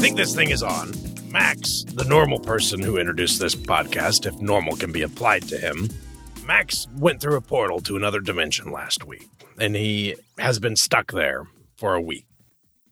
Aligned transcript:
think 0.00 0.16
this 0.16 0.34
thing 0.34 0.50
is 0.50 0.62
on. 0.62 0.94
Max, 1.30 1.84
the 1.92 2.04
normal 2.04 2.38
person 2.38 2.80
who 2.80 2.96
introduced 2.96 3.38
this 3.38 3.54
podcast, 3.54 4.24
if 4.24 4.40
normal 4.40 4.74
can 4.74 4.92
be 4.92 5.02
applied 5.02 5.42
to 5.48 5.58
him, 5.58 5.90
Max 6.46 6.88
went 6.96 7.20
through 7.20 7.36
a 7.36 7.42
portal 7.42 7.80
to 7.80 7.96
another 7.96 8.20
dimension 8.20 8.72
last 8.72 9.04
week, 9.04 9.28
and 9.58 9.76
he 9.76 10.16
has 10.38 10.58
been 10.58 10.74
stuck 10.74 11.12
there 11.12 11.48
for 11.76 11.94
a 11.94 12.00
week. 12.00 12.24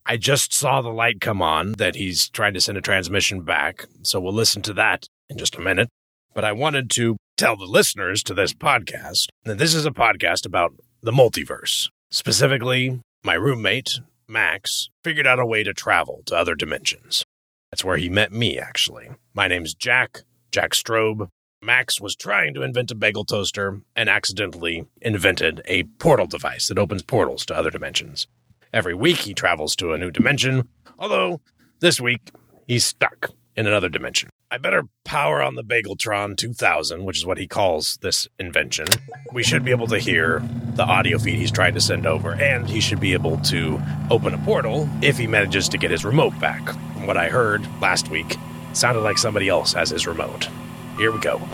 I 0.05 0.19
just 0.19 0.53
saw 0.53 0.83
the 0.83 0.91
light 0.91 1.23
come 1.23 1.41
on 1.41 1.73
that 1.79 1.95
he's 1.95 2.29
trying 2.29 2.53
to 2.53 2.61
send 2.61 2.77
a 2.77 2.83
transmission 2.83 3.41
back, 3.41 3.87
so 4.03 4.21
we'll 4.21 4.35
listen 4.35 4.61
to 4.63 4.75
that 4.75 5.07
in 5.31 5.39
just 5.39 5.57
a 5.57 5.63
minute. 5.63 5.89
But 6.35 6.45
I 6.45 6.53
wanted 6.53 6.91
to 6.91 7.17
tell 7.39 7.57
the 7.57 7.65
listeners 7.65 8.23
to 8.25 8.35
this 8.35 8.53
podcast 8.53 9.29
that 9.45 9.57
this 9.57 9.75
is 9.75 9.87
a 9.87 9.93
podcast 9.93 10.45
about 10.45 10.75
the 11.03 11.13
multiverse. 11.13 11.89
Specifically, 12.11 13.01
my 13.25 13.35
roommate, 13.35 13.99
Max, 14.29 14.91
figured 15.03 15.27
out 15.27 15.39
a 15.39 15.47
way 15.47 15.65
to 15.65 15.73
travel 15.73 16.23
to 16.27 16.37
other 16.37 16.55
dimensions. 16.55 17.25
That's 17.71 17.85
where 17.85 17.97
he 17.97 18.11
met 18.11 18.31
me, 18.31 18.59
actually. 18.59 19.09
My 19.33 19.49
name's 19.49 19.75
Jack, 19.75 20.21
Jack 20.53 20.73
Strobe. 20.73 21.29
Max 21.63 22.01
was 22.01 22.15
trying 22.15 22.53
to 22.55 22.63
invent 22.63 22.91
a 22.91 22.95
bagel 22.95 23.25
toaster 23.25 23.81
and 23.97 24.09
accidentally 24.09 24.87
invented 25.01 25.63
a 25.65 25.85
portal 25.99 26.27
device 26.27 26.69
that 26.69 26.79
opens 26.79 27.03
portals 27.03 27.47
to 27.47 27.57
other 27.57 27.71
dimensions. 27.71 28.27
Every 28.73 28.95
week 28.95 29.17
he 29.19 29.33
travels 29.33 29.75
to 29.77 29.93
a 29.93 29.99
new 29.99 30.11
dimension, 30.11 30.69
although 30.99 31.41
this 31.81 32.01
week 32.01 32.31
he's 32.67 32.85
stuck 32.85 33.31
in 33.57 33.67
another 33.67 33.89
dimension. 33.89 34.29
I 34.51 34.57
better 34.57 34.85
power 35.05 35.43
on 35.43 35.57
the 35.57 35.63
Bageltron 35.63 36.35
2000, 36.35 37.05
which 37.05 37.19
is 37.19 37.27
what 37.27 37.37
he 37.37 37.47
calls 37.47 37.99
this 38.01 38.27
invention. 38.39 38.87
We 39.31 39.43
should 39.43 39.63
be 39.63 39.73
able 39.73 39.89
to 39.89 39.99
hear 39.99 40.43
the 40.75 40.85
audio 40.85 41.19
feed 41.19 41.39
he's 41.39 41.51
trying 41.51 41.75
to 41.75 41.83
send 41.83 42.07
over, 42.07 42.33
and 42.33 42.67
he 42.67 42.81
should 42.81 42.99
be 42.99 43.13
able 43.13 43.37
to 43.43 43.79
open 44.11 44.33
a 44.33 44.39
portal 44.39 44.89
if 45.03 45.19
he 45.19 45.27
manages 45.27 45.69
to 45.69 45.77
get 45.77 45.91
his 45.91 46.03
remote 46.03 46.39
back. 46.41 46.65
From 46.65 47.07
what 47.07 47.19
I 47.19 47.29
heard 47.29 47.67
last 47.83 48.09
week, 48.09 48.37
sounded 48.73 49.03
like 49.03 49.19
somebody 49.19 49.51
else 49.51 49.75
has 49.75 49.91
his 49.91 50.07
remote. 50.07 50.49
Here 50.97 51.13
we 51.13 51.21
go. 51.21 51.47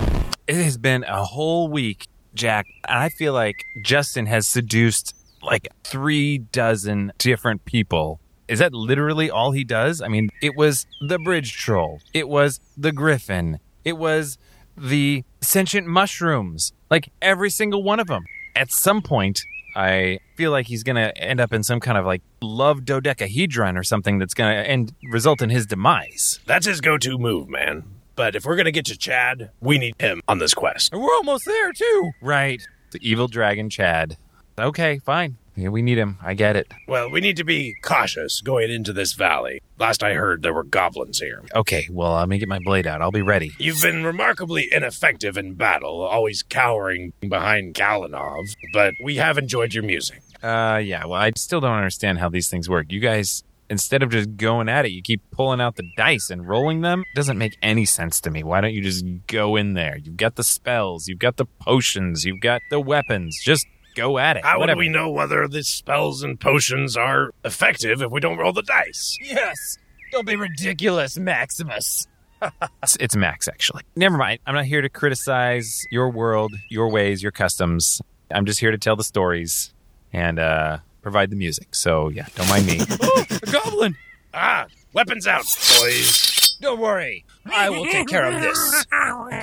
It 0.47 0.55
has 0.55 0.79
been 0.79 1.03
a 1.03 1.25
whole 1.25 1.67
week, 1.67 2.06
Jack, 2.33 2.67
and 2.86 2.97
I 2.97 3.08
feel 3.08 3.33
like 3.33 3.64
Justin 3.83 4.27
has 4.27 4.47
seduced 4.47 5.17
like 5.42 5.67
three 5.83 6.39
dozen 6.39 7.12
different 7.19 7.64
people. 7.64 8.20
Is 8.48 8.59
that 8.59 8.73
literally 8.73 9.31
all 9.31 9.53
he 9.53 9.64
does? 9.64 10.00
I 10.00 10.09
mean, 10.09 10.31
it 10.42 10.55
was 10.56 10.87
the 11.00 11.19
bridge 11.19 11.56
troll, 11.56 12.00
it 12.12 12.28
was 12.28 12.61
the 12.77 12.92
griffin, 12.92 13.59
it 13.84 13.97
was 13.97 14.39
the 14.77 15.25
sentient 15.41 15.86
mushrooms, 15.86 16.73
like 16.91 17.11
every 17.23 17.51
single 17.51 17.83
one 17.83 18.01
of 18.01 18.06
them. 18.06 18.25
At 18.56 18.70
some 18.70 19.03
point, 19.03 19.45
I 19.77 20.20
feel 20.36 20.51
like 20.51 20.67
he's 20.67 20.83
going 20.83 20.97
to 20.97 21.17
end 21.19 21.41
up 21.41 21.53
in 21.53 21.62
some 21.62 21.81
kind 21.81 21.98
of 21.98 22.06
like 22.06 22.23
love 22.41 22.84
dodecahedron 22.84 23.77
or 23.77 23.83
something 23.83 24.19
that's 24.19 24.34
going 24.34 24.55
to 24.55 24.69
end 24.69 24.92
result 25.11 25.42
in 25.42 25.51
his 25.51 25.67
demise. 25.67 26.39
That's 26.47 26.67
his 26.67 26.81
go 26.81 26.98
to 26.98 27.19
move, 27.19 27.48
man. 27.48 27.84
But 28.17 28.36
if 28.36 28.45
we're 28.45 28.55
going 28.55 28.67
to 28.67 28.73
get 28.73 28.84
to 28.86 28.97
Chad, 28.97 29.51
we 29.61 29.79
need 29.79 30.01
him 30.01 30.23
on 30.29 30.39
this 30.39 30.55
quest. 30.55 30.92
And 30.92 31.03
we're 31.03 31.14
almost 31.14 31.45
there 31.47 31.73
too. 31.73 32.12
Right. 32.23 32.62
The 32.92 33.01
evil 33.03 33.27
dragon 33.27 33.69
Chad. 33.70 34.17
Okay, 34.56 35.01
fine. 35.01 35.36
Yeah, 35.56 35.69
we 35.69 35.83
need 35.83 35.98
him. 35.98 36.19
I 36.22 36.34
get 36.34 36.56
it. 36.56 36.72
Well, 36.88 37.10
we 37.10 37.20
need 37.20 37.36
to 37.36 37.44
be 37.44 37.77
cautious 37.83 38.41
going 38.41 38.70
into 38.70 38.92
this 38.92 39.12
valley. 39.12 39.62
Last 39.78 40.02
I 40.02 40.14
heard, 40.14 40.42
there 40.42 40.52
were 40.52 40.64
goblins 40.64 41.20
here. 41.20 41.42
Okay, 41.55 41.86
well, 41.91 42.14
let 42.14 42.28
me 42.28 42.38
get 42.38 42.48
my 42.48 42.58
blade 42.58 42.86
out. 42.86 43.00
I'll 43.00 43.12
be 43.12 43.22
ready. 43.22 43.52
You've 43.58 43.80
been 43.80 44.05
remarkably 44.05 44.69
ineffective 44.72 45.36
in 45.36 45.55
battle, 45.55 46.02
always 46.02 46.42
cowering 46.42 47.12
behind 47.20 47.74
Kalinov, 47.74 48.45
but 48.73 48.95
we 49.02 49.17
have 49.17 49.39
enjoyed 49.39 49.74
your 49.74 49.84
music. 49.84 50.23
Uh, 50.42 50.80
yeah, 50.83 51.05
well, 51.05 51.20
I 51.20 51.33
still 51.36 51.61
don't 51.61 51.77
understand 51.77 52.18
how 52.18 52.29
these 52.29 52.48
things 52.48 52.68
work. 52.68 52.90
You 52.90 53.00
guys, 53.00 53.45
instead 53.70 54.02
of 54.02 54.11
just 54.11 54.36
going 54.36 54.68
at 54.68 54.84
it, 54.84 54.90
you 54.90 55.02
keep 55.02 55.23
pulling 55.30 55.61
out 55.61 55.77
the 55.77 55.89
dice 55.96 56.30
and 56.30 56.46
rolling 56.46 56.80
them. 56.83 57.00
It 57.00 57.17
doesn't 57.17 57.39
make 57.39 57.56
any 57.62 57.84
sense 57.84 58.20
to 58.23 58.30
me. 58.30 58.42
Why 58.42 58.61
don't 58.61 58.74
you 58.74 58.83
just 58.83 59.05
go 59.27 59.56
in 59.56 59.74
there? 59.74 59.96
You've 59.96 60.17
got 60.17 60.36
the 60.36 60.45
spells, 60.45 61.08
you've 61.08 61.18
got 61.20 61.36
the 61.36 61.46
potions, 61.46 62.24
you've 62.24 62.40
got 62.40 62.61
the 62.70 62.80
weapons. 62.80 63.40
Just 63.42 63.67
go 63.94 64.18
at 64.18 64.36
it. 64.36 64.44
How 64.44 64.58
Whatever. 64.58 64.77
would 64.77 64.84
we 64.84 64.88
know 64.88 65.10
whether 65.10 65.46
the 65.48 65.62
spells 65.62 66.22
and 66.22 66.38
potions 66.38 66.96
are 66.96 67.32
effective 67.44 68.02
if 68.02 68.10
we 68.10 68.20
don't 68.20 68.38
roll 68.38 68.52
the 68.52 68.62
dice? 68.62 69.16
Yes. 69.20 69.78
Don't 70.12 70.27
be 70.27 70.36
ridiculous, 70.36 71.18
Maximus. 71.18 72.06
it's, 72.82 72.96
it's 73.00 73.16
Max, 73.16 73.48
actually. 73.48 73.82
Never 73.96 74.16
mind. 74.16 74.40
I'm 74.46 74.55
not 74.55 74.64
here 74.64 74.82
to 74.82 74.88
criticize 74.88 75.84
your 75.90 76.10
world, 76.10 76.52
your 76.68 76.88
ways, 76.88 77.22
your 77.22 77.32
customs. 77.32 78.00
I'm 78.30 78.46
just 78.46 78.60
here 78.60 78.70
to 78.70 78.78
tell 78.78 78.96
the 78.96 79.05
stories 79.05 79.72
and 80.12 80.38
uh, 80.38 80.78
provide 81.02 81.30
the 81.30 81.36
music. 81.36 81.74
So, 81.74 82.08
yeah, 82.08 82.26
don't 82.34 82.48
mind 82.48 82.66
me. 82.66 82.80
oh, 83.02 83.24
a 83.30 83.50
goblin! 83.50 83.96
Ah, 84.32 84.66
weapons 84.92 85.26
out, 85.26 85.44
boys. 85.78 86.56
Don't 86.61 86.80
worry. 86.80 87.24
I 87.46 87.70
will 87.70 87.84
take 87.86 88.08
care 88.08 88.24
of 88.24 88.40
this. 88.40 88.86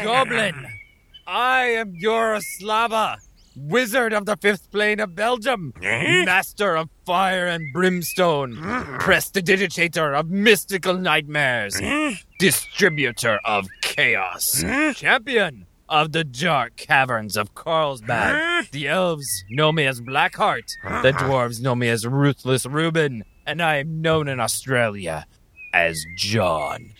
Goblin, 0.03 0.65
I 1.27 1.65
am 1.65 1.93
Yaroslava, 1.93 3.17
wizard 3.55 4.13
of 4.13 4.25
the 4.25 4.37
fifth 4.37 4.71
plane 4.71 4.99
of 4.99 5.15
Belgium, 5.15 5.73
eh? 5.81 6.23
master 6.25 6.75
of 6.75 6.89
fire 7.05 7.47
and 7.47 7.63
brimstone, 7.73 8.53
hmm. 8.53 8.97
prestidigitator 8.97 10.17
of 10.17 10.29
mystical 10.29 10.95
nightmares, 10.95 11.79
eh? 11.81 12.15
distributor 12.39 13.39
of 13.45 13.67
chaos, 13.81 14.63
eh? 14.63 14.93
champion 14.93 15.65
of 15.89 16.13
the 16.13 16.23
dark 16.23 16.77
caverns 16.77 17.35
of 17.35 17.53
Carlsbad. 17.53 18.67
The 18.71 18.87
elves 18.87 19.43
know 19.49 19.71
me 19.71 19.85
as 19.85 19.99
Blackheart, 19.99 20.71
the 20.83 21.09
uh-huh. 21.09 21.11
dwarves 21.11 21.61
know 21.61 21.75
me 21.75 21.89
as 21.89 22.05
Ruthless 22.05 22.65
Reuben, 22.65 23.23
and 23.45 23.61
I 23.61 23.77
am 23.77 24.01
known 24.01 24.27
in 24.27 24.39
Australia 24.39 25.25
as 25.73 26.03
John. 26.15 26.93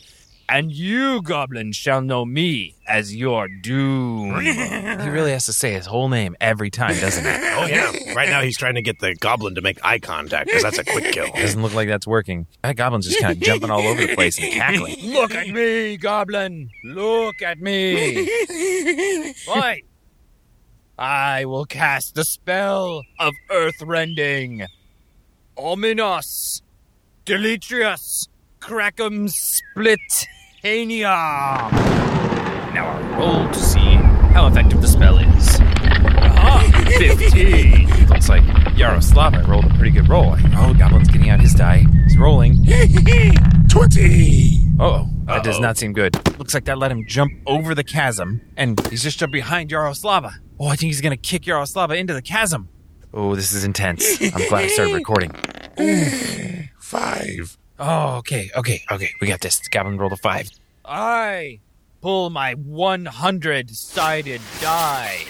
And 0.52 0.70
you, 0.70 1.22
Goblin, 1.22 1.72
shall 1.72 2.02
know 2.02 2.26
me 2.26 2.76
as 2.86 3.16
your 3.16 3.48
doom. 3.48 4.38
he 4.42 5.10
really 5.10 5.32
has 5.32 5.46
to 5.46 5.54
say 5.54 5.72
his 5.72 5.86
whole 5.86 6.10
name 6.10 6.36
every 6.42 6.70
time, 6.70 7.00
doesn't 7.00 7.24
he? 7.24 7.30
Oh, 7.30 7.66
yeah. 7.68 8.14
Right 8.14 8.28
now 8.28 8.42
he's 8.42 8.58
trying 8.58 8.76
to 8.76 8.82
get 8.82 9.00
the 9.00 9.16
goblin 9.16 9.56
to 9.56 9.62
make 9.62 9.80
eye 9.82 10.00
contact 10.00 10.48
because 10.48 10.64
that's 10.64 10.78
a 10.78 10.84
quick 10.84 11.14
kill. 11.14 11.32
Doesn't 11.36 11.62
look 11.62 11.74
like 11.74 11.88
that's 11.88 12.06
working. 12.06 12.48
That 12.64 12.76
goblin's 12.76 13.08
just 13.08 13.22
kind 13.22 13.32
of 13.32 13.42
jumping 13.42 13.72
all 13.72 13.80
over 13.80 14.06
the 14.06 14.14
place 14.14 14.38
and 14.40 14.52
cackling. 14.52 14.98
Look 15.14 15.34
at 15.34 15.48
me, 15.48 15.96
Goblin! 15.96 16.70
Look 16.84 17.42
at 17.42 17.62
me! 17.62 19.34
Fine. 19.46 19.84
I 21.00 21.46
will 21.46 21.66
cast 21.66 22.16
the 22.16 22.26
spell 22.26 23.04
of 23.20 23.34
Earthrending. 23.50 24.68
Ominos. 25.58 26.62
Deletrius. 27.26 28.28
Crackum 28.60 29.30
Splitania. 30.66 31.08
Now 32.72 32.90
I'll 32.90 33.20
roll 33.42 33.48
to 33.52 33.60
see 33.60 33.80
how 33.80 34.46
effective 34.46 34.80
the 34.80 34.88
spell 34.88 35.18
is. 35.18 35.58
Ah, 35.60 36.70
15. 37.00 38.08
Looks 38.08 38.30
like 38.30 38.44
Yaroslava 38.78 39.48
rolled 39.48 39.66
a 39.66 39.70
pretty 39.70 39.90
good 39.90 40.08
roll. 40.08 40.36
Oh, 40.56 40.76
Goblin's 40.78 41.08
getting 41.10 41.32
out 41.32 41.40
his 41.40 41.56
die. 41.56 41.86
He's 42.04 42.16
rolling. 42.16 42.64
20! 43.70 44.60
Oh, 44.80 45.10
that 45.26 45.44
does 45.44 45.56
Uh-oh. 45.56 45.62
not 45.62 45.78
seem 45.80 45.94
good. 45.94 46.14
Looks 46.38 46.54
like 46.54 46.66
that 46.66 46.78
let 46.78 46.92
him 46.92 47.08
jump 47.08 47.34
over 47.48 47.74
the 47.74 47.84
chasm, 47.84 48.42
and 48.56 48.80
he's 48.88 49.02
just 49.02 49.18
jumped 49.18 49.34
behind 49.34 49.72
Yaroslava. 49.72 50.34
Oh, 50.60 50.68
I 50.68 50.76
think 50.76 50.92
he's 50.92 51.02
gonna 51.02 51.18
kick 51.18 51.42
Yaroslava 51.44 51.98
into 51.98 52.14
the 52.14 52.22
chasm. 52.22 52.70
Oh, 53.16 53.36
this 53.36 53.52
is 53.52 53.64
intense. 53.64 54.22
I'm 54.22 54.48
glad 54.48 54.66
I 54.66 54.68
started 54.68 54.94
recording. 54.94 55.32
Five. 56.80 57.58
Oh, 57.84 58.18
okay, 58.18 58.52
okay, 58.56 58.84
okay. 58.92 59.10
We 59.20 59.28
got 59.28 59.42
this. 59.42 59.60
Goblin 59.68 59.98
rolled 59.98 60.14
a 60.14 60.18
five. 60.18 60.52
I 60.86 61.60
pull 62.00 62.30
my 62.30 62.54
100 62.54 63.72
sided 63.72 64.40
die 64.62 65.22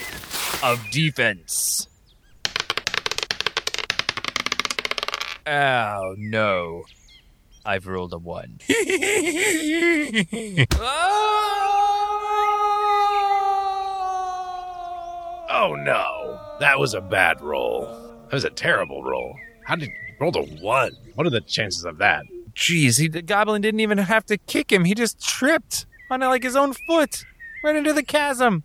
of 0.61 0.85
defense. 0.91 1.87
Oh, 5.47 6.13
no. 6.17 6.83
I've 7.65 7.87
rolled 7.87 8.11
a 8.13 8.17
one. 8.17 8.59
Oh, 15.53 15.75
no. 15.75 16.39
That 16.59 16.79
was 16.79 16.93
a 16.93 17.01
bad 17.01 17.41
roll. 17.41 17.85
That 18.25 18.33
was 18.33 18.45
a 18.45 18.49
terrible 18.49 19.03
roll. 19.03 19.35
How 19.65 19.75
did 19.75 19.89
you 19.89 19.95
roll 20.19 20.35
a 20.35 20.43
one? 20.61 20.91
What 21.15 21.27
are 21.27 21.29
the 21.29 21.41
chances 21.41 21.85
of 21.85 21.97
that? 21.99 22.23
Jeez, 22.55 22.99
he, 22.99 23.07
the 23.07 23.21
goblin 23.21 23.61
didn't 23.61 23.79
even 23.79 23.97
have 23.97 24.25
to 24.27 24.37
kick 24.37 24.71
him. 24.71 24.85
He 24.85 24.93
just 24.93 25.21
tripped 25.21 25.85
on 26.09 26.19
like 26.21 26.43
his 26.43 26.55
own 26.55 26.73
foot 26.73 27.25
right 27.63 27.75
into 27.75 27.93
the 27.93 28.03
chasm. 28.03 28.63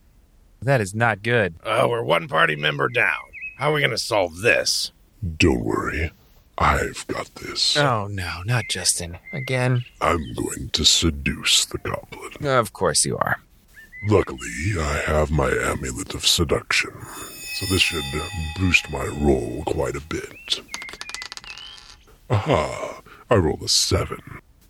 That 0.63 0.81
is 0.81 0.95
not 0.95 1.23
good. 1.23 1.55
Uh, 1.63 1.87
we're 1.89 2.03
one 2.03 2.29
party 2.29 2.57
member 2.57 2.89
down. 2.89 3.23
How 3.59 3.71
are 3.71 3.75
we 3.75 3.81
going 3.81 3.91
to 3.91 3.99
solve 3.99 4.41
this? 4.41 4.93
Don't 5.39 5.65
worry. 5.65 6.11
I've 6.59 7.07
got 7.07 7.35
this. 7.35 7.77
Oh 7.77 8.07
no, 8.07 8.43
not 8.47 8.65
Justin. 8.71 9.19
Again. 9.33 9.85
I'm 10.01 10.33
going 10.35 10.71
to 10.71 10.85
seduce 10.85 11.67
the 11.67 11.79
goblin. 11.79 12.47
Of 12.47 12.73
course 12.73 13.05
you 13.05 13.19
are. 13.19 13.41
Luckily, 14.09 14.75
I 14.79 15.03
have 15.07 15.31
my 15.31 15.51
amulet 15.51 16.15
of 16.15 16.27
seduction, 16.27 16.93
so 17.03 17.67
this 17.67 17.83
should 17.83 18.05
uh, 18.15 18.27
boost 18.59 18.91
my 18.91 19.05
roll 19.21 19.65
quite 19.67 19.97
a 19.97 20.01
bit. 20.01 20.61
Aha! 22.31 23.01
I 23.29 23.35
roll 23.35 23.59
a 23.65 23.69
7. 23.69 24.21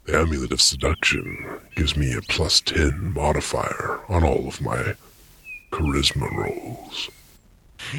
The 0.07 0.19
Amulet 0.19 0.51
of 0.51 0.63
Seduction 0.63 1.61
gives 1.75 1.95
me 1.95 2.15
a 2.15 2.23
plus 2.23 2.63
10 2.63 3.13
modifier 3.13 4.01
on 4.09 4.25
all 4.25 4.49
of 4.49 4.63
my 4.63 4.95
charisma 5.71 6.31
rolls. 6.33 7.11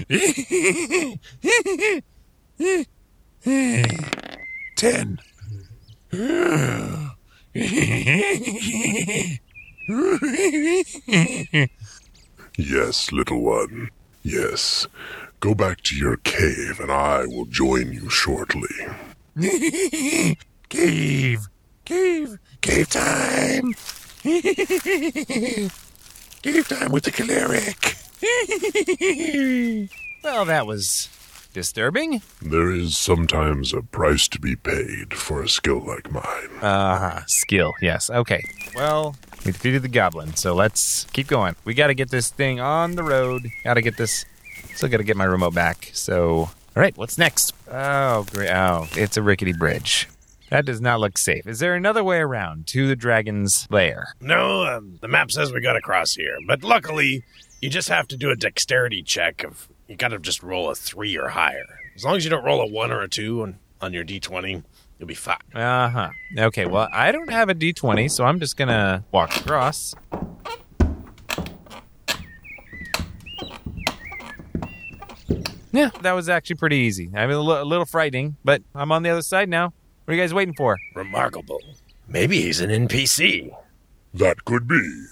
Ten. 4.76 5.20
Yes, 12.58 13.12
little 13.12 13.42
one. 13.42 13.92
Yes. 14.24 14.88
Go 15.40 15.54
back 15.54 15.82
to 15.84 15.96
your 15.96 16.18
cave 16.18 16.80
and 16.80 16.92
I 16.92 17.28
will 17.28 17.46
join 17.46 17.94
you 17.94 18.10
shortly. 18.10 18.68
Cave. 20.70 21.48
Cave. 21.86 22.40
Cave 22.62 22.90
time. 22.90 23.74
Cave 24.24 25.72
time 26.68 26.92
with 26.92 27.04
the 27.04 27.12
cleric. 27.12 27.96
Well, 30.24 30.46
that 30.46 30.66
was 30.68 31.10
disturbing. 31.54 32.22
There 32.42 32.70
is 32.72 32.98
sometimes 32.98 33.72
a 33.74 33.82
price 33.82 34.28
to 34.30 34.40
be 34.42 34.56
paid 34.58 35.14
for 35.14 35.42
a 35.44 35.48
skill 35.48 35.80
like 35.86 36.12
mine. 36.12 36.50
Uh, 36.62 37.22
skill, 37.28 37.74
yes. 37.82 38.10
Okay. 38.10 38.44
Well, 38.76 39.16
we 39.46 39.54
defeated 39.54 39.84
the 39.84 39.88
goblin, 39.88 40.36
so 40.36 40.54
let's 40.54 41.06
keep 41.14 41.28
going. 41.28 41.56
We 41.64 41.74
gotta 41.76 41.94
get 41.94 42.10
this 42.10 42.30
thing 42.30 42.60
on 42.60 42.96
the 42.96 43.04
road. 43.04 43.48
Gotta 43.64 43.82
get 43.82 43.96
this. 43.96 44.26
Still 44.76 44.90
gotta 44.90 45.04
get 45.04 45.16
my 45.16 45.24
remote 45.26 45.54
back. 45.54 45.92
So, 45.94 46.50
all 46.78 46.82
right, 46.82 46.96
what's 46.96 47.18
next? 47.18 47.56
Oh, 47.72 48.24
great. 48.32 48.52
Oh, 48.52 48.88
it's 48.92 49.18
a 49.18 49.24
rickety 49.24 49.52
bridge. 49.52 50.08
That 50.52 50.64
does 50.64 50.80
not 50.80 51.00
look 51.00 51.18
safe. 51.18 51.48
Is 51.48 51.58
there 51.58 51.74
another 51.74 52.04
way 52.04 52.20
around 52.20 52.68
to 52.68 52.88
the 52.88 52.96
dragon's 52.96 53.68
lair? 53.72 54.14
No, 54.22 54.64
um, 54.64 55.00
the 55.02 55.08
map 55.08 55.32
says 55.32 55.52
we 55.52 55.60
got 55.60 55.74
to 55.74 55.82
cross 55.82 56.14
here, 56.14 56.38
but 56.46 56.64
luckily, 56.64 57.24
you 57.62 57.72
just 57.72 57.90
have 57.90 58.08
to 58.10 58.16
do 58.16 58.30
a 58.30 58.36
dexterity 58.36 59.02
check 59.02 59.44
of 59.44 59.68
you 59.88 59.96
got 59.96 60.10
to 60.10 60.20
just 60.20 60.44
roll 60.44 60.70
a 60.70 60.76
three 60.76 61.18
or 61.18 61.30
higher. 61.30 61.66
As 61.96 62.06
long 62.06 62.16
as 62.16 62.24
you 62.24 62.30
don't 62.30 62.46
roll 62.46 62.62
a 62.62 62.68
one 62.68 62.92
or 62.92 63.02
a 63.02 63.10
two 63.10 63.42
on, 63.42 63.58
on 63.82 63.92
your 63.92 64.06
d20, 64.06 64.64
you'll 65.00 65.08
be 65.08 65.16
fine. 65.16 65.38
Uh 65.56 65.90
huh. 65.90 66.10
Okay, 66.38 66.68
well, 66.68 66.90
I 66.94 67.12
don't 67.12 67.32
have 67.32 67.50
a 67.50 67.56
d20, 67.56 68.12
so 68.12 68.24
I'm 68.24 68.40
just 68.40 68.56
gonna 68.56 69.04
walk 69.12 69.36
across. 69.36 69.96
Yeah, 75.78 75.92
that 76.02 76.14
was 76.14 76.28
actually 76.28 76.56
pretty 76.56 76.78
easy. 76.78 77.12
I 77.14 77.28
mean, 77.28 77.36
a 77.36 77.42
little 77.42 77.86
frightening, 77.86 78.36
but 78.44 78.64
I'm 78.74 78.92
on 78.92 79.04
the 79.04 79.12
other 79.12 79.22
side 79.22 79.48
now. 79.48 79.74
What 80.06 80.12
are 80.12 80.16
you 80.16 80.24
guys 80.24 80.34
waiting 80.34 80.56
for? 80.56 80.80
Remarkable. 80.96 81.60
Maybe 82.08 82.42
he's 82.42 82.62
an 82.62 82.72
NPC. 82.72 83.56
That 84.12 84.44
could 84.44 84.68
be. 84.68 85.06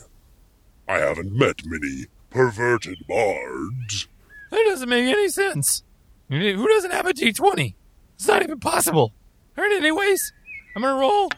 I 0.87 0.97
haven't 0.97 1.33
met 1.33 1.57
many 1.65 2.05
perverted 2.31 2.97
bards. 3.07 4.07
That 4.49 4.63
doesn't 4.65 4.89
make 4.89 5.05
any 5.05 5.29
sense. 5.29 5.83
Who 6.29 6.67
doesn't 6.67 6.91
have 6.91 7.05
a 7.05 7.13
d20? 7.13 7.75
It's 8.15 8.27
not 8.27 8.41
even 8.41 8.59
possible. 8.59 9.13
All 9.55 9.63
right, 9.63 9.71
anyways, 9.71 10.33
I'm 10.75 10.81
gonna 10.81 10.99
roll. 10.99 11.29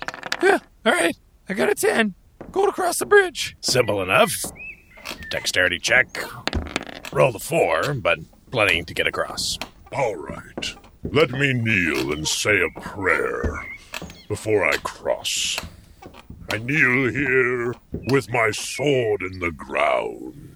Yeah, 0.42 0.60
all 0.86 0.94
right. 0.94 1.18
I 1.50 1.54
got 1.54 1.70
a 1.70 1.76
10. 1.76 2.14
Going 2.54 2.70
across 2.70 3.00
the 3.00 3.06
bridge. 3.06 3.58
Simple 3.60 4.02
enough. 4.02 4.34
Dexterity 5.32 5.80
check. 5.80 6.18
Roll 7.12 7.34
the 7.34 7.40
four, 7.40 7.94
but 7.94 8.20
plenty 8.52 8.84
to 8.84 8.94
get 8.94 9.08
across. 9.08 9.58
All 9.92 10.16
right. 10.16 10.76
Let 11.04 11.32
me 11.32 11.54
kneel 11.54 12.12
and 12.12 12.28
say 12.28 12.62
a 12.62 12.80
prayer 12.80 13.66
before 14.28 14.66
I 14.66 14.78
cross. 14.78 15.58
I 16.52 16.58
kneel 16.58 17.12
here 17.12 17.76
with 18.10 18.32
my 18.32 18.52
sword 18.52 19.22
in 19.22 19.40
the 19.40 19.52
ground, 19.52 20.56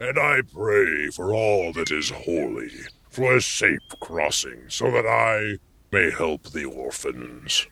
and 0.00 0.18
I 0.18 0.42
pray 0.42 1.08
for 1.08 1.32
all 1.34 1.72
that 1.72 1.90
is 1.90 2.10
holy 2.10 2.70
for 3.10 3.36
a 3.36 3.42
safe 3.42 3.80
crossing 4.00 4.64
so 4.68 4.90
that 4.90 5.06
I 5.06 5.58
may 5.90 6.10
help 6.10 6.44
the 6.44 6.64
orphans. 6.64 7.66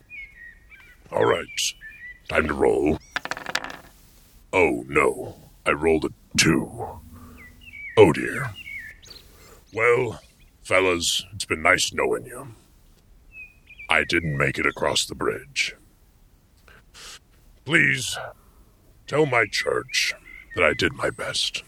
All 1.11 1.25
right. 1.25 1.47
Time 2.29 2.47
to 2.47 2.55
roll. 2.55 2.99
Oh 4.53 4.85
no. 4.89 5.37
I 5.67 5.73
rolled 5.73 6.05
a 6.05 6.11
two. 6.37 6.71
Oh 7.97 8.13
dear. 8.13 8.51
Well, 9.75 10.21
fellas, 10.63 11.25
it's 11.35 11.45
been 11.45 11.63
nice 11.63 11.93
knowing 11.93 12.27
you. 12.27 12.49
I 13.89 14.05
didn't 14.05 14.37
make 14.37 14.59
it 14.59 14.67
across 14.67 15.05
the 15.07 15.15
bridge. 15.15 15.75
Please 17.65 18.19
tell 19.07 19.27
my 19.27 19.47
church 19.51 20.13
that 20.57 20.65
I 20.65 20.75
did 20.75 20.93
my 20.95 21.11
best. 21.11 21.63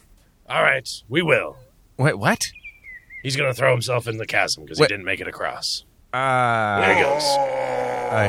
All 0.48 0.62
right, 0.62 0.88
we 1.08 1.22
will. 1.22 1.56
Wait, 1.96 2.18
what? 2.18 2.50
He's 3.22 3.36
going 3.36 3.48
to 3.50 3.54
throw 3.54 3.70
himself 3.72 4.08
in 4.08 4.16
the 4.18 4.26
chasm 4.26 4.64
because 4.64 4.78
he 4.78 4.82
Wait. 4.82 4.88
didn't 4.88 5.04
make 5.04 5.20
it 5.20 5.28
across. 5.28 5.84
Uh, 6.12 6.80
There 6.80 6.94
he 6.96 7.02
goes. 7.02 7.22
I 8.12 8.26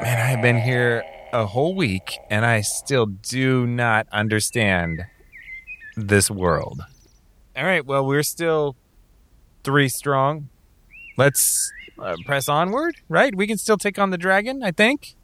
man, 0.00 0.18
I 0.18 0.24
have 0.30 0.40
been 0.40 0.58
here 0.58 1.02
a 1.32 1.44
whole 1.46 1.74
week 1.74 2.16
and 2.30 2.46
I 2.46 2.60
still 2.62 3.06
do 3.06 3.66
not 3.66 4.06
understand 4.12 5.04
this 5.96 6.30
world. 6.30 6.80
All 7.56 7.64
right, 7.64 7.84
well, 7.84 8.04
we're 8.06 8.22
still 8.22 8.76
three 9.64 9.88
strong. 9.88 10.48
Let's 11.18 11.70
uh, 11.98 12.16
press 12.24 12.48
onward, 12.48 12.96
right? 13.08 13.34
We 13.34 13.46
can 13.46 13.58
still 13.58 13.76
take 13.76 13.98
on 13.98 14.10
the 14.10 14.18
dragon, 14.18 14.62
I 14.62 14.70
think. 14.70 15.14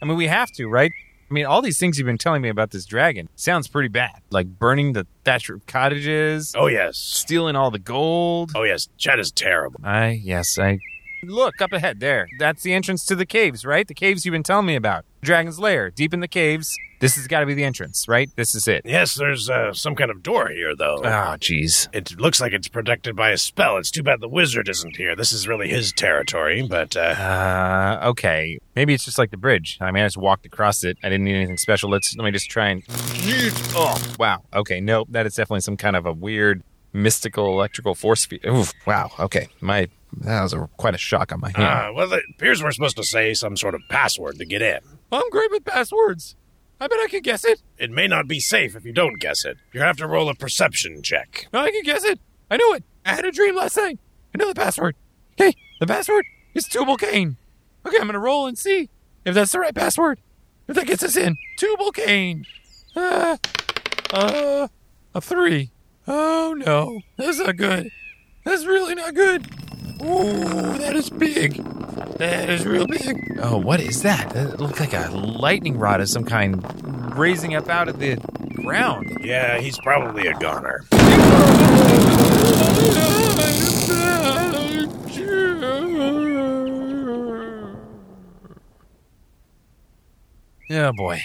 I 0.00 0.04
mean, 0.04 0.16
we 0.16 0.28
have 0.28 0.50
to, 0.52 0.66
right? 0.68 0.92
I 1.30 1.34
mean, 1.34 1.46
all 1.46 1.62
these 1.62 1.78
things 1.78 1.98
you've 1.98 2.06
been 2.06 2.18
telling 2.18 2.42
me 2.42 2.48
about 2.50 2.70
this 2.70 2.84
dragon 2.84 3.28
sounds 3.36 3.66
pretty 3.66 3.88
bad. 3.88 4.20
Like 4.30 4.46
burning 4.46 4.92
the 4.92 5.06
thatch 5.24 5.48
roof 5.48 5.66
cottages, 5.66 6.54
Oh, 6.56 6.66
yes. 6.66 6.98
stealing 6.98 7.56
all 7.56 7.70
the 7.70 7.78
gold. 7.78 8.52
Oh, 8.54 8.62
yes. 8.64 8.88
Chet 8.98 9.18
is 9.18 9.32
terrible. 9.32 9.80
I 9.82 10.20
yes, 10.22 10.58
I 10.58 10.78
look 11.22 11.60
up 11.60 11.72
ahead 11.72 12.00
there. 12.00 12.28
That's 12.38 12.62
the 12.62 12.72
entrance 12.74 13.04
to 13.06 13.14
the 13.14 13.26
caves, 13.26 13.64
right? 13.64 13.86
The 13.86 13.94
caves 13.94 14.24
you've 14.24 14.32
been 14.32 14.42
telling 14.42 14.66
me 14.66 14.74
about. 14.76 15.04
Dragon's 15.22 15.58
Lair, 15.60 15.90
deep 15.90 16.12
in 16.12 16.20
the 16.20 16.28
caves. 16.28 16.76
This 16.98 17.16
has 17.16 17.26
got 17.26 17.40
to 17.40 17.46
be 17.46 17.54
the 17.54 17.64
entrance, 17.64 18.06
right? 18.08 18.30
This 18.36 18.54
is 18.54 18.68
it. 18.68 18.82
Yes, 18.84 19.14
there's 19.14 19.50
uh, 19.50 19.72
some 19.72 19.96
kind 19.96 20.10
of 20.10 20.22
door 20.22 20.48
here, 20.48 20.74
though. 20.76 20.98
Oh, 20.98 21.36
jeez. 21.38 21.88
It 21.92 22.18
looks 22.20 22.40
like 22.40 22.52
it's 22.52 22.68
protected 22.68 23.16
by 23.16 23.30
a 23.30 23.36
spell. 23.36 23.76
It's 23.76 23.90
too 23.90 24.04
bad 24.04 24.20
the 24.20 24.28
wizard 24.28 24.68
isn't 24.68 24.96
here. 24.96 25.16
This 25.16 25.32
is 25.32 25.48
really 25.48 25.68
his 25.68 25.92
territory, 25.92 26.62
but 26.68 26.96
uh, 26.96 27.00
Uh, 27.00 28.00
okay. 28.10 28.58
Maybe 28.76 28.94
it's 28.94 29.04
just 29.04 29.18
like 29.18 29.30
the 29.32 29.36
bridge. 29.36 29.78
I 29.80 29.90
mean, 29.90 30.02
I 30.04 30.06
just 30.06 30.16
walked 30.16 30.46
across 30.46 30.84
it. 30.84 30.96
I 31.02 31.08
didn't 31.08 31.24
need 31.24 31.34
anything 31.36 31.56
special. 31.58 31.90
Let's 31.90 32.14
let 32.16 32.24
me 32.24 32.30
just 32.30 32.48
try 32.50 32.68
and. 32.68 32.82
Oh, 33.74 34.00
wow. 34.18 34.42
Okay, 34.54 34.80
nope. 34.80 35.08
That 35.10 35.26
is 35.26 35.34
definitely 35.34 35.60
some 35.60 35.76
kind 35.76 35.96
of 35.96 36.06
a 36.06 36.12
weird 36.12 36.62
mystical 36.92 37.46
electrical 37.46 37.94
force 37.94 38.26
field. 38.26 38.44
Oof, 38.46 38.72
wow. 38.86 39.10
Okay, 39.18 39.48
my 39.60 39.88
that 40.18 40.42
was 40.42 40.52
a, 40.52 40.68
quite 40.76 40.94
a 40.94 40.98
shock 40.98 41.32
on 41.32 41.40
my 41.40 41.50
hand. 41.50 41.62
uh, 41.62 41.92
well, 41.94 42.12
it 42.12 42.22
appears 42.34 42.62
we're 42.62 42.70
supposed 42.72 42.96
to 42.96 43.04
say 43.04 43.32
some 43.34 43.56
sort 43.56 43.74
of 43.74 43.80
password 43.88 44.38
to 44.38 44.44
get 44.44 44.60
in. 44.62 44.80
I'm 45.10 45.28
great 45.30 45.50
with 45.50 45.64
passwords. 45.64 46.36
I 46.80 46.88
bet 46.88 46.98
I 46.98 47.06
can 47.08 47.22
guess 47.22 47.44
it. 47.44 47.62
It 47.78 47.90
may 47.90 48.08
not 48.08 48.26
be 48.26 48.40
safe 48.40 48.74
if 48.74 48.84
you 48.84 48.92
don't 48.92 49.20
guess 49.20 49.44
it. 49.44 49.56
You 49.72 49.80
have 49.80 49.96
to 49.98 50.06
roll 50.06 50.28
a 50.28 50.34
perception 50.34 51.02
check. 51.02 51.46
I 51.52 51.70
can 51.70 51.82
guess 51.84 52.04
it. 52.04 52.18
I 52.50 52.56
knew 52.56 52.74
it. 52.74 52.84
I 53.06 53.14
had 53.14 53.24
a 53.24 53.30
dream 53.32 53.54
last 53.56 53.76
night. 53.76 53.98
I 54.34 54.38
know 54.38 54.48
the 54.48 54.54
password. 54.54 54.96
Okay, 55.40 55.54
the 55.80 55.86
password 55.86 56.24
is 56.54 56.66
Tubal 56.66 56.96
Cain. 56.96 57.36
Okay, 57.86 57.96
I'm 57.98 58.06
gonna 58.06 58.18
roll 58.18 58.46
and 58.46 58.58
see 58.58 58.90
if 59.24 59.34
that's 59.34 59.52
the 59.52 59.60
right 59.60 59.74
password. 59.74 60.20
If 60.68 60.76
that 60.76 60.86
gets 60.86 61.02
us 61.02 61.16
in. 61.16 61.36
Tubal 61.58 61.90
Cain. 61.92 62.46
Uh, 62.94 63.36
uh, 64.12 64.68
a 65.14 65.20
three. 65.20 65.71
Oh 66.08 66.54
no, 66.56 67.00
that's 67.16 67.38
not 67.38 67.56
good. 67.56 67.88
That's 68.44 68.66
really 68.66 68.94
not 68.94 69.14
good. 69.14 69.46
Ooh, 70.02 70.78
that 70.78 70.96
is 70.96 71.10
big. 71.10 71.62
That 72.18 72.50
is 72.50 72.66
real 72.66 72.86
big. 72.86 73.38
Oh, 73.40 73.56
what 73.58 73.80
is 73.80 74.02
that? 74.02 74.34
It 74.34 74.58
looks 74.58 74.80
like 74.80 74.92
a 74.94 75.10
lightning 75.10 75.78
rod 75.78 76.00
of 76.00 76.08
some 76.08 76.24
kind 76.24 77.16
raising 77.16 77.54
up 77.54 77.68
out 77.68 77.88
of 77.88 78.00
the 78.00 78.16
ground. 78.54 79.18
Yeah, 79.22 79.58
he's 79.58 79.78
probably 79.78 80.26
a 80.26 80.34
goner. 80.34 80.84
Oh 90.70 90.92
boy. 90.96 91.22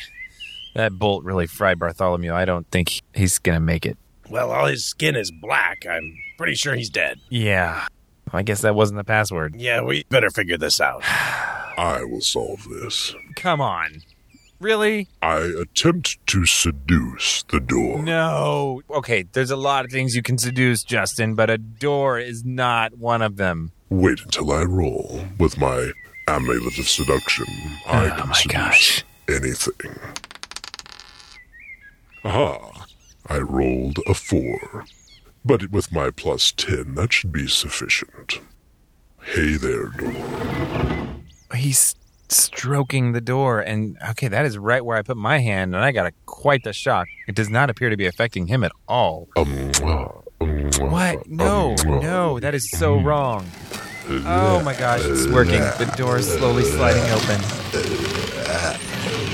That 0.75 0.99
bolt 0.99 1.23
really 1.23 1.47
fried 1.47 1.79
Bartholomew. 1.79 2.33
I 2.33 2.45
don't 2.45 2.69
think 2.69 3.01
he's 3.13 3.39
gonna 3.39 3.59
make 3.59 3.85
it. 3.85 3.97
Well, 4.29 4.51
all 4.51 4.65
his 4.67 4.85
skin 4.85 5.15
is 5.15 5.31
black. 5.31 5.85
I'm 5.89 6.15
pretty 6.37 6.55
sure 6.55 6.75
he's 6.75 6.89
dead. 6.89 7.19
Yeah. 7.29 7.87
I 8.33 8.43
guess 8.43 8.61
that 8.61 8.75
wasn't 8.75 8.97
the 8.97 9.03
password. 9.05 9.55
Yeah, 9.55 9.81
we 9.81 10.03
better 10.09 10.29
figure 10.29 10.57
this 10.57 10.81
out. 10.81 11.01
I 11.77 12.03
will 12.03 12.21
solve 12.21 12.67
this. 12.69 13.15
Come 13.35 13.61
on. 13.61 14.01
Really? 14.59 15.07
I 15.21 15.37
attempt 15.61 16.17
to 16.27 16.45
seduce 16.47 17.43
the 17.43 17.59
door. 17.59 18.01
No. 18.01 18.81
Okay, 18.89 19.23
there's 19.33 19.51
a 19.51 19.55
lot 19.55 19.85
of 19.85 19.91
things 19.91 20.15
you 20.15 20.23
can 20.23 20.37
seduce, 20.39 20.83
Justin, 20.83 21.35
but 21.35 21.49
a 21.51 21.59
door 21.59 22.17
is 22.17 22.43
not 22.43 22.97
one 22.97 23.21
of 23.21 23.37
them. 23.37 23.71
Wait 23.89 24.19
until 24.21 24.51
I 24.51 24.63
roll 24.63 25.21
with 25.37 25.59
my 25.59 25.91
amulet 26.27 26.77
of 26.79 26.87
seduction, 26.89 27.45
I 27.85 28.07
Oh 28.07 28.15
can 28.19 28.29
my 28.29 28.33
seduce 28.35 28.51
gosh. 28.51 29.05
anything. 29.29 29.95
Aha! 32.25 32.86
I 33.29 33.39
rolled 33.39 33.99
a 34.07 34.13
four. 34.13 34.85
But 35.43 35.71
with 35.71 35.91
my 35.91 36.11
plus 36.11 36.51
ten, 36.51 36.95
that 36.95 37.13
should 37.13 37.31
be 37.31 37.47
sufficient. 37.47 38.39
Hey 39.21 39.57
there, 39.57 39.87
door. 39.87 41.15
He's 41.55 41.95
stroking 42.29 43.13
the 43.13 43.21
door, 43.21 43.59
and 43.61 43.97
okay, 44.09 44.27
that 44.27 44.45
is 44.45 44.57
right 44.57 44.83
where 44.83 44.97
I 44.97 45.01
put 45.01 45.17
my 45.17 45.39
hand, 45.39 45.75
and 45.75 45.83
I 45.83 45.91
got 45.91 46.07
a, 46.07 46.11
quite 46.25 46.63
the 46.63 46.73
shock. 46.73 47.07
It 47.27 47.35
does 47.35 47.49
not 47.49 47.69
appear 47.69 47.89
to 47.89 47.97
be 47.97 48.05
affecting 48.05 48.47
him 48.47 48.63
at 48.63 48.71
all. 48.87 49.29
Um, 49.37 49.71
um, 49.83 50.71
What? 50.91 51.27
No, 51.27 51.75
um, 51.85 51.99
no, 51.99 52.39
that 52.39 52.53
is 52.53 52.69
so 52.69 52.99
wrong. 52.99 53.45
Oh 54.09 54.61
my 54.63 54.73
gosh, 54.73 55.01
it's 55.03 55.27
working. 55.27 55.59
The 55.59 55.93
door 55.97 56.17
is 56.17 56.27
slowly 56.31 56.63
sliding 56.63 57.03
open. 57.11 57.41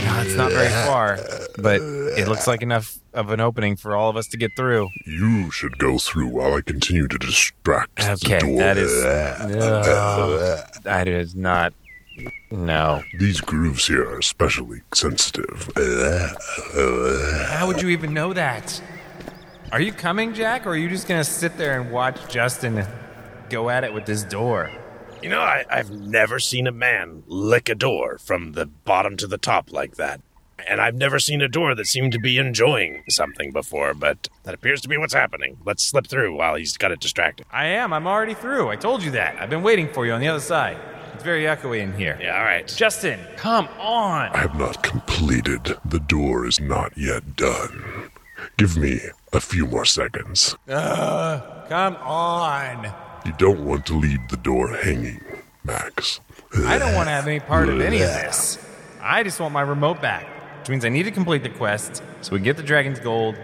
No, 0.05 0.21
it's 0.21 0.35
not 0.35 0.51
very 0.51 0.69
far, 0.85 1.19
but 1.59 1.79
it 2.17 2.27
looks 2.27 2.47
like 2.47 2.61
enough 2.61 2.97
of 3.13 3.29
an 3.31 3.39
opening 3.39 3.75
for 3.75 3.95
all 3.95 4.09
of 4.09 4.15
us 4.17 4.27
to 4.29 4.37
get 4.37 4.51
through. 4.55 4.89
You 5.05 5.51
should 5.51 5.77
go 5.77 5.97
through 5.97 6.27
while 6.27 6.53
I 6.55 6.61
continue 6.61 7.07
to 7.07 7.17
distract 7.17 7.95
the 7.97 8.11
Okay, 8.23 8.39
door. 8.39 8.57
that 8.57 8.77
is. 8.77 9.03
No, 9.03 10.63
that 10.83 11.07
is 11.07 11.35
not. 11.35 11.73
No. 12.51 13.01
These 13.19 13.41
grooves 13.41 13.87
here 13.87 14.07
are 14.07 14.19
especially 14.19 14.81
sensitive. 14.93 15.69
How 17.49 17.65
would 17.67 17.81
you 17.81 17.89
even 17.89 18.13
know 18.13 18.33
that? 18.33 18.81
Are 19.71 19.81
you 19.81 19.91
coming, 19.91 20.33
Jack, 20.33 20.65
or 20.67 20.69
are 20.69 20.77
you 20.77 20.89
just 20.89 21.07
gonna 21.07 21.23
sit 21.23 21.57
there 21.57 21.79
and 21.79 21.91
watch 21.91 22.31
Justin 22.31 22.85
go 23.49 23.69
at 23.69 23.83
it 23.83 23.93
with 23.93 24.05
this 24.05 24.23
door? 24.23 24.69
You 25.23 25.29
know, 25.29 25.39
I, 25.41 25.63
I've 25.69 25.89
never 25.89 26.37
seen 26.37 26.67
a 26.67 26.71
man 26.71 27.23
lick 27.27 27.69
a 27.69 27.75
door 27.75 28.17
from 28.19 28.51
the 28.51 28.65
bottom 28.67 29.17
to 29.17 29.25
the 29.25 29.37
top 29.37 29.71
like 29.71 29.95
that. 29.95 30.21
And 30.67 30.79
I've 30.79 30.95
never 30.95 31.19
seen 31.19 31.41
a 31.41 31.47
door 31.47 31.75
that 31.75 31.87
seemed 31.87 32.11
to 32.13 32.19
be 32.19 32.37
enjoying 32.37 33.03
something 33.09 33.51
before, 33.51 33.93
but 33.93 34.29
that 34.43 34.53
appears 34.53 34.81
to 34.81 34.87
be 34.87 34.97
what's 34.97 35.13
happening. 35.13 35.57
Let's 35.65 35.83
slip 35.83 36.07
through 36.07 36.35
while 36.35 36.55
he's 36.55 36.77
got 36.77 36.91
it 36.91 36.99
distracted. 36.99 37.45
I 37.51 37.65
am. 37.65 37.91
I'm 37.91 38.07
already 38.07 38.33
through. 38.33 38.69
I 38.69 38.75
told 38.75 39.03
you 39.03 39.11
that. 39.11 39.35
I've 39.41 39.49
been 39.49 39.63
waiting 39.63 39.87
for 39.87 40.05
you 40.05 40.13
on 40.13 40.21
the 40.21 40.27
other 40.27 40.39
side. 40.39 40.77
It's 41.13 41.23
very 41.23 41.43
echoey 41.43 41.79
in 41.79 41.93
here. 41.93 42.17
Yeah, 42.21 42.37
all 42.37 42.43
right. 42.43 42.67
Justin, 42.67 43.19
come 43.35 43.67
on. 43.79 44.29
I 44.29 44.37
have 44.39 44.57
not 44.57 44.83
completed. 44.83 45.77
The 45.85 45.99
door 45.99 46.45
is 46.45 46.59
not 46.59 46.97
yet 46.97 47.35
done. 47.35 48.09
Give 48.57 48.77
me 48.77 48.99
a 49.31 49.39
few 49.39 49.65
more 49.67 49.85
seconds. 49.85 50.55
Uh, 50.67 51.65
come 51.69 51.95
on. 51.97 52.91
You 53.25 53.33
don't 53.37 53.63
want 53.65 53.85
to 53.87 53.93
leave 53.93 54.19
the 54.29 54.37
door 54.37 54.69
hanging, 54.75 55.23
Max. 55.63 56.19
I 56.55 56.77
don't 56.77 56.93
want 56.93 57.07
to 57.07 57.11
have 57.11 57.27
any 57.27 57.39
part 57.39 57.69
of 57.69 57.79
any 57.79 58.01
of 58.01 58.09
this. 58.09 58.63
I 59.01 59.23
just 59.23 59.39
want 59.39 59.53
my 59.53 59.61
remote 59.61 60.01
back, 60.01 60.25
which 60.63 60.69
means 60.69 60.85
I 60.85 60.89
need 60.89 61.03
to 61.03 61.11
complete 61.11 61.43
the 61.43 61.49
quest 61.49 62.01
so 62.21 62.31
we 62.31 62.39
get 62.39 62.55
the 62.55 62.63
dragon's 62.63 62.97
gold 62.97 63.35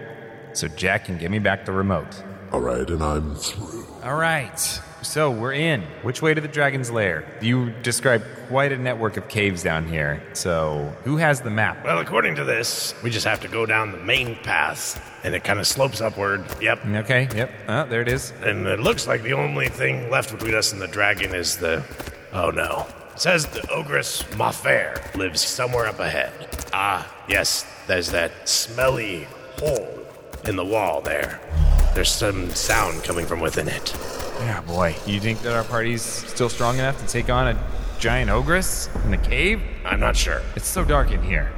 so 0.54 0.70
Jack 0.70 1.04
can 1.04 1.18
give 1.18 1.30
me 1.30 1.40
back 1.40 1.66
the 1.66 1.74
remote. 1.74 2.24
All 2.54 2.62
right, 2.62 2.90
and 2.90 3.04
I'm 3.04 3.36
through. 3.36 3.86
All 4.06 4.16
right. 4.16 4.58
So 5.02 5.30
we're 5.30 5.52
in. 5.52 5.82
Which 6.02 6.22
way 6.22 6.34
to 6.34 6.40
the 6.40 6.48
dragon's 6.48 6.90
lair? 6.90 7.26
You 7.42 7.72
described 7.84 8.24
quite 8.48 8.72
a 8.72 8.78
network 8.78 9.18
of 9.18 9.28
caves 9.28 9.62
down 9.62 9.86
here. 9.86 10.24
So 10.32 10.96
who 11.04 11.18
has 11.18 11.42
the 11.42 11.50
map? 11.50 11.84
Well, 11.84 12.00
according 12.00 12.36
to 12.36 12.46
this, 12.46 12.94
we 13.04 13.10
just 13.10 13.26
have 13.26 13.42
to 13.42 13.50
go 13.50 13.66
down 13.66 13.92
the 13.92 13.98
main 13.98 14.38
path, 14.38 15.06
and 15.26 15.36
it 15.36 15.44
kind 15.44 15.60
of 15.60 15.68
slopes 15.68 16.00
upward. 16.00 16.46
Yep. 16.62 16.86
Okay. 16.86 17.28
Yep. 17.36 17.52
Oh, 17.68 17.86
there 17.86 18.02
it 18.02 18.08
is. 18.08 18.32
And 18.44 18.66
it 18.66 18.80
looks 18.80 19.08
like 19.08 19.24
the 19.24 19.34
only 19.34 19.68
thing 19.68 20.10
left 20.10 20.32
between 20.32 20.56
us 20.56 20.72
and 20.72 20.82
the 20.82 20.88
dragon 20.88 21.36
is 21.36 21.58
the. 21.58 21.84
Oh 22.32 22.50
no. 22.50 22.88
It 23.20 23.24
says 23.24 23.48
the 23.48 23.70
ogress 23.70 24.24
Mafair 24.38 25.14
lives 25.14 25.42
somewhere 25.42 25.88
up 25.88 26.00
ahead. 26.00 26.32
Ah, 26.72 27.06
yes, 27.28 27.66
there's 27.86 28.12
that 28.12 28.48
smelly 28.48 29.28
hole 29.58 30.06
in 30.46 30.56
the 30.56 30.64
wall 30.64 31.02
there. 31.02 31.42
There's 31.94 32.10
some 32.10 32.50
sound 32.52 33.04
coming 33.04 33.26
from 33.26 33.42
within 33.42 33.68
it. 33.68 33.94
Yeah, 34.40 34.62
boy. 34.62 34.96
You 35.06 35.20
think 35.20 35.42
that 35.42 35.54
our 35.54 35.66
party's 35.66 36.02
still 36.02 36.48
strong 36.48 36.78
enough 36.78 36.98
to 37.02 37.08
take 37.08 37.30
on 37.30 37.50
a 37.50 37.62
giant 38.00 38.32
ogress 38.32 38.88
in 39.04 39.12
the 39.12 39.18
cave? 39.18 39.62
I'm 39.84 40.00
not 40.00 40.16
sure. 40.16 40.42
It's 40.56 40.70
so 40.70 40.86
dark 40.86 41.12
in 41.12 41.22
here. 41.22 41.52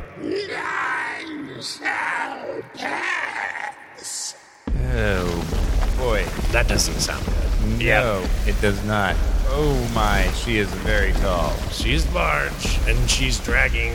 Oh, 4.96 5.81
boy. 6.02 6.26
That 6.52 6.68
doesn't 6.68 7.00
sound 7.00 7.24
good. 7.26 7.80
No, 7.80 8.26
it 8.48 8.60
does 8.60 8.84
not. 8.86 9.16
Oh 9.54 9.92
my, 9.94 10.28
she 10.32 10.58
is 10.58 10.68
very 10.76 11.12
tall. 11.14 11.54
She's 11.72 12.08
large, 12.12 12.80
and 12.88 13.10
she's 13.10 13.40
dragging, 13.40 13.94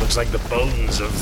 looks 0.00 0.16
like 0.16 0.28
the 0.32 0.42
bones 0.50 1.00
of 1.00 1.12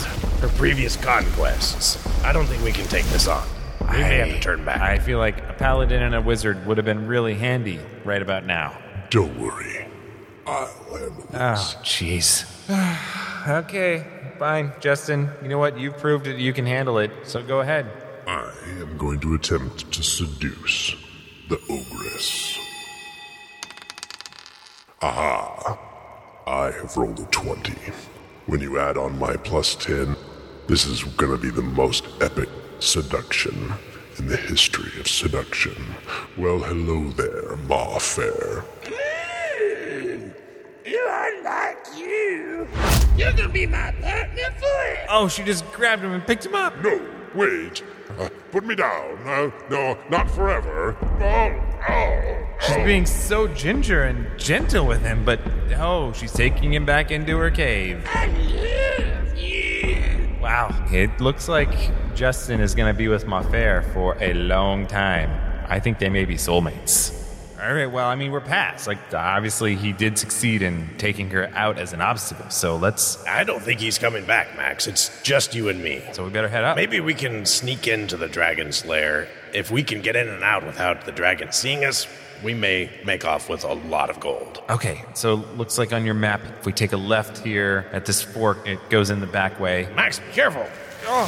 her 0.41 0.49
previous 0.49 0.97
conquests. 0.97 2.05
I 2.25 2.33
don't 2.33 2.47
think 2.47 2.63
we 2.65 2.73
can 2.73 2.87
take 2.87 3.05
this 3.07 3.29
on. 3.29 3.47
We 3.91 3.99
may 3.99 4.19
have 4.19 4.29
to 4.31 4.41
turn 4.41 4.65
back. 4.65 4.81
I 4.81 4.99
feel 4.99 5.19
like 5.19 5.39
a 5.39 5.53
paladin 5.53 6.03
and 6.03 6.15
a 6.15 6.21
wizard 6.21 6.67
would 6.67 6.77
have 6.77 6.87
been 6.87 7.07
really 7.07 7.35
handy 7.35 7.79
right 8.05 8.23
about 8.23 8.45
now. 8.45 8.77
Don't 9.11 9.39
worry. 9.39 9.87
I'll 10.47 10.67
handle 10.67 11.27
this. 11.31 11.35
Oh, 11.35 11.81
jeez. 11.83 13.49
okay, 13.65 14.07
fine, 14.39 14.73
Justin. 14.81 15.31
You 15.43 15.49
know 15.49 15.59
what? 15.59 15.79
You've 15.79 15.99
proved 15.99 16.25
that 16.27 16.39
you 16.39 16.53
can 16.53 16.67
handle 16.67 16.99
it, 16.99 17.11
so 17.25 17.43
go 17.43 17.61
ahead. 17.61 17.87
I 18.27 18.51
am 18.81 18.99
going 18.99 19.21
to 19.21 19.35
attempt 19.35 19.93
to 19.93 20.03
seduce 20.03 20.97
the 21.49 21.61
ogress. 21.71 22.59
Aha! 25.01 25.79
I 26.45 26.73
have 26.73 26.97
rolled 26.97 27.21
a 27.21 27.27
20. 27.27 27.73
When 28.47 28.61
you 28.61 28.81
add 28.81 28.97
on 28.97 29.17
my 29.21 29.37
plus 29.37 29.77
10, 29.77 30.17
this 30.67 30.87
is 30.87 31.05
gonna 31.05 31.39
be 31.39 31.51
the 31.51 31.63
most 31.63 32.05
epic 32.21 32.49
seduction 32.81 33.73
in 34.19 34.27
the 34.27 34.37
history 34.37 34.99
of 34.99 35.07
seduction. 35.07 35.77
Well, 36.37 36.59
hello 36.59 37.11
there, 37.11 37.57
Mafair. 37.69 38.65
Mmm! 38.83 40.35
You're 40.85 41.43
like 41.45 41.79
you. 41.97 42.67
You're 43.17 43.33
gonna 43.35 43.49
be 43.51 43.67
my 43.67 43.93
partner 44.03 44.53
for 44.59 45.07
Oh, 45.11 45.29
she 45.29 45.45
just 45.45 45.65
grabbed 45.71 46.03
him 46.03 46.11
and 46.13 46.27
picked 46.27 46.45
him 46.45 46.57
up. 46.57 46.75
No, 46.83 47.01
wait. 47.37 47.83
Uh, 48.19 48.29
put 48.51 48.65
me 48.65 48.75
down. 48.75 49.19
Uh, 49.27 49.51
no, 49.71 49.99
not 50.09 50.31
forever. 50.31 50.97
Oh, 51.21 51.77
oh. 51.89 52.47
She's 52.61 52.77
being 52.85 53.07
so 53.07 53.47
ginger 53.49 54.05
and 54.05 54.27
gentle 54.39 54.87
with 54.87 55.03
him, 55.03 55.25
but 55.25 55.41
oh, 55.77 56.13
she's 56.13 56.33
taking 56.33 56.73
him 56.73 56.87
back 56.87 57.11
into 57.11 57.37
her 57.37 57.51
cave. 57.51 58.03
Wow. 60.41 60.87
It 60.91 61.21
looks 61.21 61.49
like 61.49 61.75
Justin 62.15 62.61
is 62.61 62.75
going 62.75 62.93
to 62.93 62.97
be 62.97 63.09
with 63.09 63.27
Mafair 63.27 63.93
for 63.93 64.17
a 64.21 64.33
long 64.33 64.87
time. 64.87 65.31
I 65.69 65.81
think 65.81 65.99
they 65.99 66.09
may 66.09 66.25
be 66.25 66.37
soulmates. 66.37 67.26
All 67.59 67.73
right, 67.73 67.87
well, 67.87 68.07
I 68.07 68.17
mean, 68.17 68.33
we're 68.33 68.43
past. 68.43 68.87
Like, 68.87 68.99
obviously, 69.15 69.77
he 69.77 69.93
did 69.93 70.19
succeed 70.19 70.61
in 70.61 70.91
taking 70.99 71.31
her 71.31 71.51
out 71.55 71.79
as 71.79 71.95
an 71.95 72.03
obstacle, 72.03 72.51
so 72.51 72.77
let's. 72.77 73.25
I 73.27 73.45
don't 73.45 73.63
think 73.63 73.81
he's 73.81 73.99
coming 73.99 74.27
back, 74.27 74.55
Max. 74.57 74.87
It's 74.87 75.23
just 75.23 75.55
you 75.55 75.71
and 75.71 75.83
me. 75.83 76.03
So 76.13 76.25
we 76.25 76.31
better 76.31 76.49
head 76.49 76.65
up. 76.65 76.77
Maybe 76.77 77.01
we 77.01 77.15
can 77.15 77.47
sneak 77.47 77.89
into 77.89 78.19
the 78.19 78.29
dragon's 78.29 78.85
lair. 78.85 79.29
If 79.55 79.71
we 79.71 79.83
can 79.83 80.03
get 80.03 80.17
in 80.17 80.29
and 80.29 80.45
out 80.45 80.67
without 80.67 81.07
the 81.07 81.13
dragon 81.13 81.51
seeing 81.51 81.83
us, 81.87 82.07
we 82.45 82.53
may 82.53 82.91
make 83.07 83.25
off 83.25 83.49
with 83.49 83.65
a 83.65 83.73
lot 83.73 84.11
of 84.11 84.21
gold. 84.21 84.63
Okay, 84.69 85.03
so 85.15 85.37
looks 85.57 85.79
like 85.79 85.95
on 85.95 86.05
your 86.05 86.15
map, 86.15 86.43
if 86.59 86.67
we 86.67 86.73
take 86.73 86.93
a 86.93 86.99
left 86.99 87.39
here 87.39 87.87
at 87.93 88.05
this 88.05 88.21
fork, 88.23 88.67
it 88.69 88.91
goes 88.91 89.09
in 89.09 89.21
the 89.21 89.27
back 89.27 89.59
way. 89.59 89.89
Max, 89.97 90.19
be 90.19 90.31
careful. 90.33 90.67
Oh, 91.07 91.25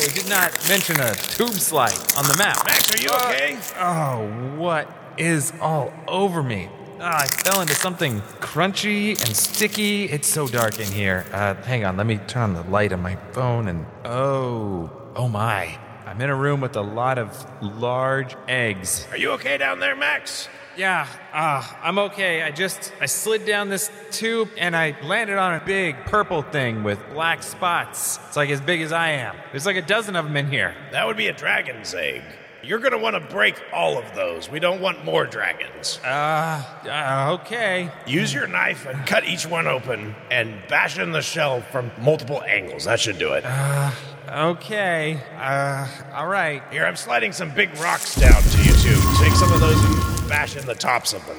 we 0.00 0.08
did 0.14 0.28
not 0.30 0.52
mention 0.68 0.98
a 1.00 1.14
tube 1.14 1.52
slide 1.52 1.98
on 2.16 2.24
the 2.26 2.36
map. 2.38 2.64
Max, 2.64 2.90
are 2.90 3.02
you 3.02 3.10
uh, 3.10 3.28
okay? 3.28 3.58
Oh, 3.78 4.56
what 4.56 5.01
is 5.18 5.52
all 5.60 5.92
over 6.08 6.42
me? 6.42 6.68
Ah, 7.00 7.22
I 7.22 7.26
fell 7.26 7.60
into 7.60 7.74
something 7.74 8.20
crunchy 8.40 9.10
and 9.10 9.36
sticky. 9.36 10.04
It's 10.04 10.28
so 10.28 10.46
dark 10.46 10.78
in 10.78 10.86
here. 10.86 11.26
Uh, 11.32 11.54
hang 11.54 11.84
on, 11.84 11.96
let 11.96 12.06
me 12.06 12.18
turn 12.28 12.42
on 12.42 12.54
the 12.54 12.70
light 12.70 12.92
on 12.92 13.02
my 13.02 13.16
phone 13.32 13.68
and. 13.68 13.86
Oh, 14.04 14.90
oh 15.16 15.28
my. 15.28 15.78
I'm 16.06 16.20
in 16.20 16.30
a 16.30 16.36
room 16.36 16.60
with 16.60 16.76
a 16.76 16.82
lot 16.82 17.18
of 17.18 17.44
large 17.60 18.36
eggs. 18.46 19.06
Are 19.10 19.16
you 19.16 19.32
okay 19.32 19.58
down 19.58 19.80
there, 19.80 19.96
Max? 19.96 20.48
Yeah, 20.76 21.06
ah, 21.34 21.78
I'm 21.82 21.98
okay. 21.98 22.42
I 22.42 22.50
just 22.50 22.92
I 23.00 23.06
slid 23.06 23.44
down 23.44 23.68
this 23.68 23.90
tube 24.10 24.48
and 24.56 24.74
I 24.74 24.96
landed 25.02 25.36
on 25.36 25.54
a 25.54 25.64
big 25.64 25.96
purple 26.06 26.42
thing 26.42 26.82
with 26.82 26.98
black 27.12 27.42
spots. 27.42 28.18
It's 28.28 28.36
like 28.36 28.48
as 28.48 28.60
big 28.60 28.80
as 28.80 28.90
I 28.90 29.10
am. 29.10 29.36
There's 29.50 29.66
like 29.66 29.76
a 29.76 29.82
dozen 29.82 30.16
of 30.16 30.24
them 30.24 30.36
in 30.36 30.48
here. 30.48 30.74
That 30.92 31.06
would 31.06 31.16
be 31.16 31.26
a 31.26 31.32
dragon's 31.32 31.94
egg. 31.94 32.22
You're 32.64 32.78
gonna 32.78 32.98
want 32.98 33.14
to 33.14 33.20
break 33.20 33.60
all 33.72 33.98
of 33.98 34.14
those. 34.14 34.48
We 34.48 34.60
don't 34.60 34.80
want 34.80 35.04
more 35.04 35.26
dragons. 35.26 35.98
Uh, 36.04 36.62
uh 36.84 37.38
okay. 37.40 37.90
Use 38.06 38.32
your 38.32 38.46
knife 38.46 38.86
and 38.86 39.04
cut 39.04 39.24
each 39.24 39.46
one 39.46 39.66
open 39.66 40.14
and 40.30 40.62
bash 40.68 40.96
in 40.96 41.10
the 41.10 41.22
shell 41.22 41.60
from 41.60 41.90
multiple 41.98 42.40
angles. 42.42 42.84
That 42.84 43.00
should 43.00 43.18
do 43.18 43.32
it. 43.32 43.44
Uh, 43.44 43.90
okay. 44.30 45.20
Uh, 45.36 45.88
all 46.14 46.28
right. 46.28 46.62
Here, 46.70 46.86
I'm 46.86 46.94
sliding 46.94 47.32
some 47.32 47.52
big 47.52 47.76
rocks 47.78 48.14
down 48.14 48.40
to 48.40 48.58
you 48.58 48.72
two. 48.74 49.00
Take 49.18 49.32
some 49.32 49.52
of 49.52 49.58
those 49.58 49.84
and 49.84 50.28
bash 50.28 50.56
in 50.56 50.64
the 50.64 50.76
tops 50.76 51.12
of 51.14 51.26
them. 51.26 51.38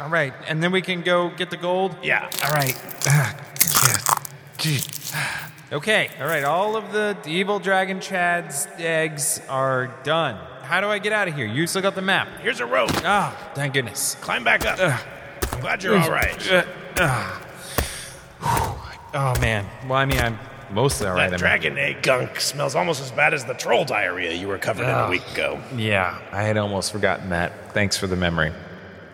All 0.00 0.08
right, 0.08 0.32
and 0.48 0.62
then 0.62 0.72
we 0.72 0.80
can 0.80 1.02
go 1.02 1.28
get 1.36 1.50
the 1.50 1.58
gold. 1.58 1.94
Yeah. 2.02 2.30
All 2.42 2.52
right. 2.52 2.80
Ah, 3.06 3.36
yeah. 3.84 4.22
Gee. 4.56 4.80
Okay. 5.70 6.08
All 6.18 6.26
right. 6.26 6.44
All 6.44 6.76
of 6.76 6.92
the 6.92 7.16
evil 7.26 7.58
dragon 7.58 8.00
Chad's 8.00 8.68
eggs 8.78 9.40
are 9.48 9.88
done. 10.02 10.38
How 10.72 10.80
do 10.80 10.88
I 10.88 10.98
get 10.98 11.12
out 11.12 11.28
of 11.28 11.34
here? 11.34 11.44
You 11.44 11.66
still 11.66 11.82
got 11.82 11.94
the 11.94 12.00
map. 12.00 12.28
Here's 12.40 12.60
a 12.60 12.64
rope. 12.64 12.88
Ah, 13.04 13.36
thank 13.54 13.74
goodness. 13.74 14.14
Climb 14.22 14.42
back 14.42 14.64
up. 14.64 14.78
I'm 15.52 15.60
glad 15.60 15.82
you're 15.82 15.98
all 15.98 16.10
right. 16.10 16.50
Uh, 16.50 16.64
ah. 16.96 17.46
Oh 19.12 19.38
man. 19.38 19.66
Well, 19.86 19.98
I 19.98 20.06
mean, 20.06 20.18
I'm 20.18 20.38
mostly 20.70 21.08
all 21.08 21.14
right. 21.14 21.30
That 21.30 21.38
dragon 21.38 21.76
egg 21.76 22.02
gunk 22.02 22.40
smells 22.40 22.74
almost 22.74 23.02
as 23.02 23.12
bad 23.12 23.34
as 23.34 23.44
the 23.44 23.52
troll 23.52 23.84
diarrhea 23.84 24.32
you 24.32 24.48
were 24.48 24.56
covered 24.56 24.84
in 24.84 24.88
a 24.88 25.10
week 25.10 25.30
ago. 25.32 25.60
Yeah, 25.76 26.18
I 26.32 26.42
had 26.44 26.56
almost 26.56 26.90
forgotten 26.90 27.28
that. 27.28 27.74
Thanks 27.74 27.98
for 27.98 28.06
the 28.06 28.16
memory. 28.16 28.54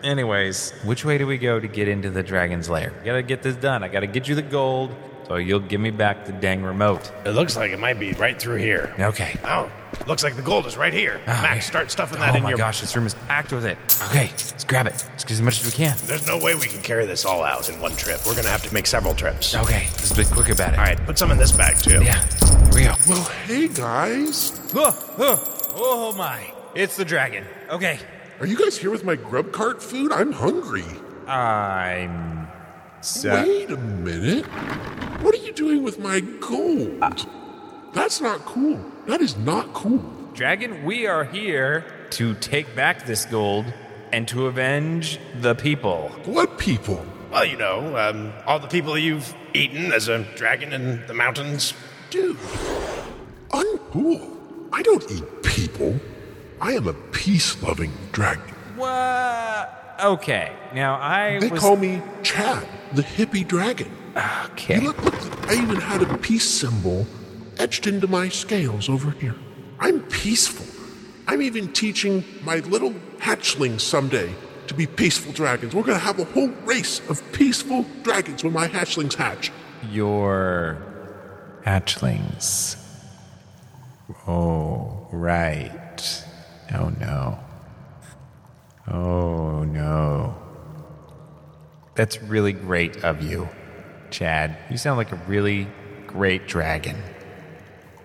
Anyways, 0.01 0.71
which 0.85 1.03
way 1.03 1.17
do 1.17 1.27
we 1.27 1.37
go 1.37 1.59
to 1.59 1.67
get 1.67 1.89
into 1.89 2.09
the 2.09 2.23
dragon's 2.23 2.69
lair? 2.69 2.93
Gotta 3.03 3.21
get 3.21 3.43
this 3.43 3.57
done. 3.57 3.83
I 3.83 3.89
gotta 3.89 4.07
get 4.07 4.29
you 4.29 4.35
the 4.35 4.41
gold, 4.41 4.95
so 5.29 5.35
you'll 5.35 5.59
give 5.59 5.79
me 5.79 5.91
back 5.91 6.25
the 6.25 6.33
dang 6.33 6.63
remote. 6.63 7.11
It 7.23 7.31
looks 7.31 7.55
like 7.55 7.71
it 7.71 7.79
might 7.79 7.99
be 7.99 8.13
right 8.13 8.37
through 8.37 8.57
here. 8.57 8.93
Okay. 8.99 9.37
Oh, 9.43 9.71
looks 10.07 10.23
like 10.23 10.35
the 10.35 10.41
gold 10.41 10.65
is 10.65 10.75
right 10.75 10.91
here. 10.91 11.21
Ah, 11.27 11.39
Max, 11.43 11.51
okay. 11.51 11.59
start 11.61 11.91
stuffing 11.91 12.19
that 12.19 12.33
oh 12.33 12.37
in 12.37 12.41
your. 12.41 12.49
Oh 12.49 12.51
my 12.53 12.57
gosh, 12.57 12.81
this 12.81 12.95
room 12.95 13.05
is 13.05 13.13
packed 13.13 13.53
with 13.53 13.63
it. 13.63 13.77
Okay, 14.09 14.31
let's 14.31 14.63
grab 14.63 14.87
it. 14.87 15.05
Let's 15.11 15.23
get 15.23 15.31
as 15.33 15.41
much 15.41 15.61
as 15.61 15.67
we 15.67 15.71
can. 15.71 15.95
There's 16.05 16.25
no 16.25 16.39
way 16.39 16.55
we 16.55 16.65
can 16.65 16.81
carry 16.81 17.05
this 17.05 17.25
all 17.25 17.43
out 17.43 17.69
in 17.69 17.79
one 17.79 17.95
trip. 17.95 18.19
We're 18.25 18.35
gonna 18.35 18.49
have 18.49 18.63
to 18.63 18.73
make 18.73 18.87
several 18.87 19.13
trips. 19.13 19.55
Okay, 19.55 19.85
let's 19.91 20.13
be 20.13 20.25
quick 20.25 20.49
about 20.49 20.73
it. 20.73 20.79
All 20.79 20.85
right, 20.85 21.05
put 21.05 21.17
some 21.17 21.29
in 21.29 21.37
this 21.37 21.51
bag 21.51 21.77
too. 21.77 22.03
Yeah, 22.03 22.21
here 22.63 22.73
we 22.73 22.83
go. 22.83 22.95
Well, 23.07 23.23
hey 23.45 23.67
guys. 23.67 24.59
Oh, 24.73 25.15
oh, 25.19 25.73
oh 25.75 26.15
my. 26.17 26.53
It's 26.73 26.97
the 26.97 27.05
dragon. 27.05 27.45
Okay. 27.69 27.99
Are 28.39 28.45
you 28.47 28.57
guys 28.57 28.77
here 28.77 28.89
with 28.89 29.03
my 29.03 29.15
grub 29.15 29.51
cart 29.51 29.83
food? 29.83 30.11
I'm 30.11 30.31
hungry. 30.31 30.85
I'm. 31.27 32.48
So, 33.01 33.31
Wait 33.31 33.71
a 33.71 33.77
minute. 33.77 34.45
What 35.21 35.33
are 35.33 35.37
you 35.37 35.53
doing 35.53 35.83
with 35.83 35.99
my 35.99 36.19
gold? 36.19 36.99
That's 37.93 38.19
not 38.19 38.39
cool. 38.45 38.79
That 39.07 39.21
is 39.21 39.37
not 39.37 39.73
cool. 39.73 40.03
Dragon, 40.33 40.83
we 40.83 41.07
are 41.07 41.23
here 41.23 41.85
to 42.11 42.33
take 42.35 42.75
back 42.75 43.05
this 43.05 43.25
gold 43.25 43.65
and 44.11 44.27
to 44.27 44.47
avenge 44.47 45.19
the 45.39 45.55
people. 45.55 46.09
What 46.25 46.57
people? 46.57 47.05
Well, 47.31 47.45
you 47.45 47.57
know, 47.57 47.95
um, 47.97 48.33
all 48.45 48.59
the 48.59 48.67
people 48.67 48.97
you've 48.97 49.33
eaten 49.53 49.93
as 49.93 50.07
a 50.07 50.23
dragon 50.35 50.73
in 50.73 51.05
the 51.07 51.13
mountains. 51.13 51.73
Dude, 52.09 52.37
uncool. 53.49 54.35
I 54.73 54.81
don't 54.81 55.09
eat 55.11 55.43
people. 55.43 55.99
I 56.59 56.73
am 56.73 56.87
a 56.87 56.93
peace 56.93 57.61
loving 57.63 57.91
dragon. 58.11 58.55
What? 58.75 59.78
Okay. 60.03 60.51
Now 60.73 60.95
I 60.99 61.39
They 61.39 61.49
was. 61.49 61.59
call 61.59 61.75
me 61.75 62.01
Chad, 62.23 62.67
the 62.93 63.01
hippie 63.03 63.47
dragon. 63.47 63.91
okay. 64.51 64.79
Look, 64.79 65.01
look, 65.03 65.49
I 65.49 65.53
even 65.53 65.75
had 65.77 66.01
a 66.01 66.17
peace 66.17 66.49
symbol 66.49 67.05
etched 67.57 67.87
into 67.87 68.07
my 68.07 68.29
scales 68.29 68.89
over 68.89 69.11
here. 69.11 69.35
I'm 69.79 70.01
peaceful. 70.03 70.65
I'm 71.27 71.41
even 71.41 71.71
teaching 71.73 72.23
my 72.43 72.57
little 72.57 72.93
hatchlings 73.19 73.81
someday 73.81 74.33
to 74.67 74.73
be 74.73 74.87
peaceful 74.87 75.31
dragons. 75.33 75.73
We're 75.75 75.83
gonna 75.83 75.99
have 75.99 76.19
a 76.19 76.23
whole 76.25 76.49
race 76.65 77.01
of 77.09 77.21
peaceful 77.33 77.85
dragons 78.03 78.43
when 78.43 78.53
my 78.53 78.67
hatchlings 78.67 79.13
hatch. 79.15 79.51
Your 79.91 80.77
hatchlings. 81.65 82.75
Oh, 84.27 85.07
right. 85.11 86.23
Oh 86.73 86.89
no. 86.99 87.39
Oh 88.91 89.63
no. 89.63 90.35
That's 91.95 92.21
really 92.23 92.53
great 92.53 93.03
of 93.03 93.21
you, 93.21 93.49
Chad. 94.09 94.57
You 94.69 94.77
sound 94.77 94.97
like 94.97 95.11
a 95.11 95.21
really 95.27 95.67
great 96.07 96.47
dragon. 96.47 97.01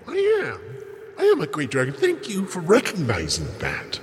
I 0.07 0.13
am. 0.45 0.61
I 1.19 1.23
am 1.25 1.41
a 1.41 1.47
great 1.47 1.71
dragon. 1.71 1.95
Thank 1.95 2.29
you 2.29 2.45
for 2.47 2.61
recognizing 2.61 3.47
that. 3.59 4.01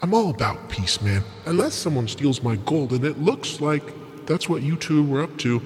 I'm 0.00 0.14
all 0.14 0.30
about 0.30 0.68
peace, 0.68 1.00
man. 1.00 1.24
Unless 1.46 1.74
someone 1.74 2.06
steals 2.06 2.42
my 2.42 2.56
gold, 2.56 2.92
and 2.92 3.04
it 3.04 3.18
looks 3.18 3.60
like 3.60 3.82
that's 4.26 4.48
what 4.48 4.62
you 4.62 4.76
two 4.76 5.02
were 5.04 5.22
up 5.22 5.36
to. 5.38 5.60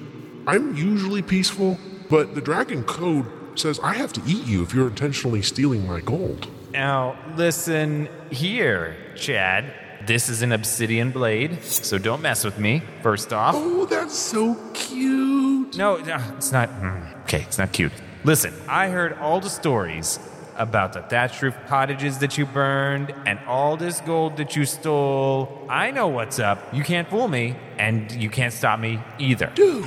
I'm 0.47 0.75
usually 0.75 1.21
peaceful, 1.21 1.77
but 2.09 2.33
the 2.33 2.41
dragon 2.41 2.83
code 2.83 3.25
says 3.55 3.79
I 3.83 3.93
have 3.93 4.11
to 4.13 4.21
eat 4.25 4.45
you 4.45 4.63
if 4.63 4.73
you're 4.73 4.87
intentionally 4.87 5.41
stealing 5.41 5.85
my 5.85 5.99
gold. 5.99 6.47
Now, 6.71 7.17
listen 7.35 8.09
here, 8.31 8.95
Chad. 9.15 9.71
This 10.05 10.27
is 10.29 10.41
an 10.41 10.51
obsidian 10.51 11.11
blade, 11.11 11.63
so 11.63 11.97
don't 11.97 12.21
mess 12.21 12.43
with 12.43 12.59
me, 12.59 12.81
first 13.01 13.31
off. 13.31 13.55
Oh, 13.57 13.85
that's 13.85 14.17
so 14.17 14.55
cute. 14.73 15.75
No, 15.77 15.97
no, 15.97 16.17
it's 16.37 16.51
not. 16.51 16.69
mm, 16.81 17.21
Okay, 17.23 17.41
it's 17.43 17.57
not 17.57 17.71
cute. 17.71 17.91
Listen, 18.25 18.53
I 18.67 18.89
heard 18.89 19.13
all 19.19 19.39
the 19.39 19.49
stories 19.49 20.19
about 20.57 20.93
the 20.93 21.01
thatched 21.03 21.41
roof 21.41 21.55
cottages 21.67 22.19
that 22.19 22.37
you 22.37 22.45
burned 22.45 23.13
and 23.25 23.39
all 23.47 23.75
this 23.77 24.01
gold 24.01 24.37
that 24.37 24.55
you 24.55 24.65
stole. 24.65 25.65
I 25.69 25.91
know 25.91 26.07
what's 26.09 26.37
up. 26.37 26.59
You 26.73 26.83
can't 26.83 27.07
fool 27.09 27.27
me, 27.27 27.55
and 27.77 28.11
you 28.11 28.29
can't 28.29 28.53
stop 28.53 28.79
me 28.79 28.99
either. 29.19 29.51
Dude, 29.55 29.85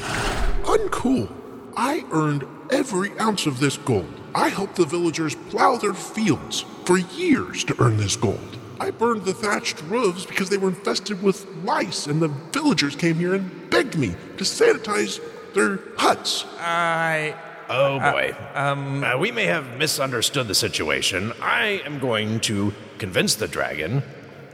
uncool. 0.65 1.31
I 1.77 2.05
earned 2.11 2.45
every 2.71 3.17
ounce 3.19 3.47
of 3.47 3.61
this 3.61 3.77
gold. 3.77 4.13
I 4.35 4.49
helped 4.49 4.77
the 4.77 4.87
villagers 4.87 5.35
plow 5.51 5.77
their 5.77 5.95
fields 5.95 6.65
for 6.85 6.97
years 6.99 7.65
to 7.65 7.77
earn 7.83 7.97
this 7.99 8.17
gold. 8.17 8.56
I 8.79 8.91
burned 8.91 9.25
the 9.25 9.35
thatched 9.35 9.83
roofs 9.83 10.27
because 10.27 10.49
they 10.51 10.57
were 10.59 10.69
infested 10.69 11.23
with 11.23 11.47
lice, 11.65 12.07
and 12.07 12.21
the 12.21 12.29
villagers 12.29 12.95
came 12.97 13.17
here 13.17 13.35
and 13.35 13.71
begged 13.71 13.97
me 13.97 14.15
to 14.37 14.45
sanitize 14.45 15.21
their 15.55 15.81
huts. 15.97 16.45
I. 16.59 17.35
Oh 17.69 17.99
boy. 17.99 18.37
um. 18.55 19.03
Uh, 19.03 19.17
we 19.19 19.33
may 19.33 19.47
have 19.47 19.77
misunderstood 19.77 20.47
the 20.49 20.55
situation. 20.55 21.33
I 21.43 21.83
am 21.85 21.99
going 21.99 22.41
to 22.41 22.73
convince 22.99 23.35
the 23.35 23.49
dragon 23.49 24.03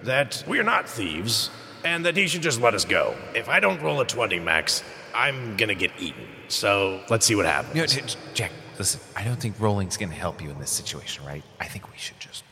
that 0.04 0.42
we're 0.46 0.62
not 0.64 0.88
thieves 0.88 1.50
and 1.84 2.04
that 2.06 2.16
he 2.16 2.26
should 2.28 2.42
just 2.42 2.60
let 2.60 2.74
us 2.74 2.84
go. 2.84 3.14
If 3.34 3.48
I 3.48 3.60
don't 3.60 3.82
roll 3.82 4.00
a 4.00 4.06
20, 4.06 4.38
Max, 4.40 4.82
I'm 5.14 5.56
gonna 5.56 5.74
get 5.74 5.90
eaten. 5.98 6.24
So 6.48 7.02
let's 7.10 7.26
see 7.26 7.34
what 7.34 7.44
happens. 7.46 7.74
No, 7.74 7.86
J- 7.86 8.00
J- 8.06 8.18
Jack, 8.34 8.52
listen, 8.78 9.00
I 9.16 9.24
don't 9.24 9.38
think 9.40 9.58
rolling's 9.60 9.96
gonna 9.96 10.12
help 10.14 10.40
you 10.42 10.50
in 10.50 10.58
this 10.58 10.70
situation, 10.70 11.24
right? 11.26 11.42
I 11.60 11.66
think 11.66 11.90
we 11.90 11.98
should 11.98 12.18
just 12.20 12.44
run. 12.44 12.48
Like, 12.48 12.51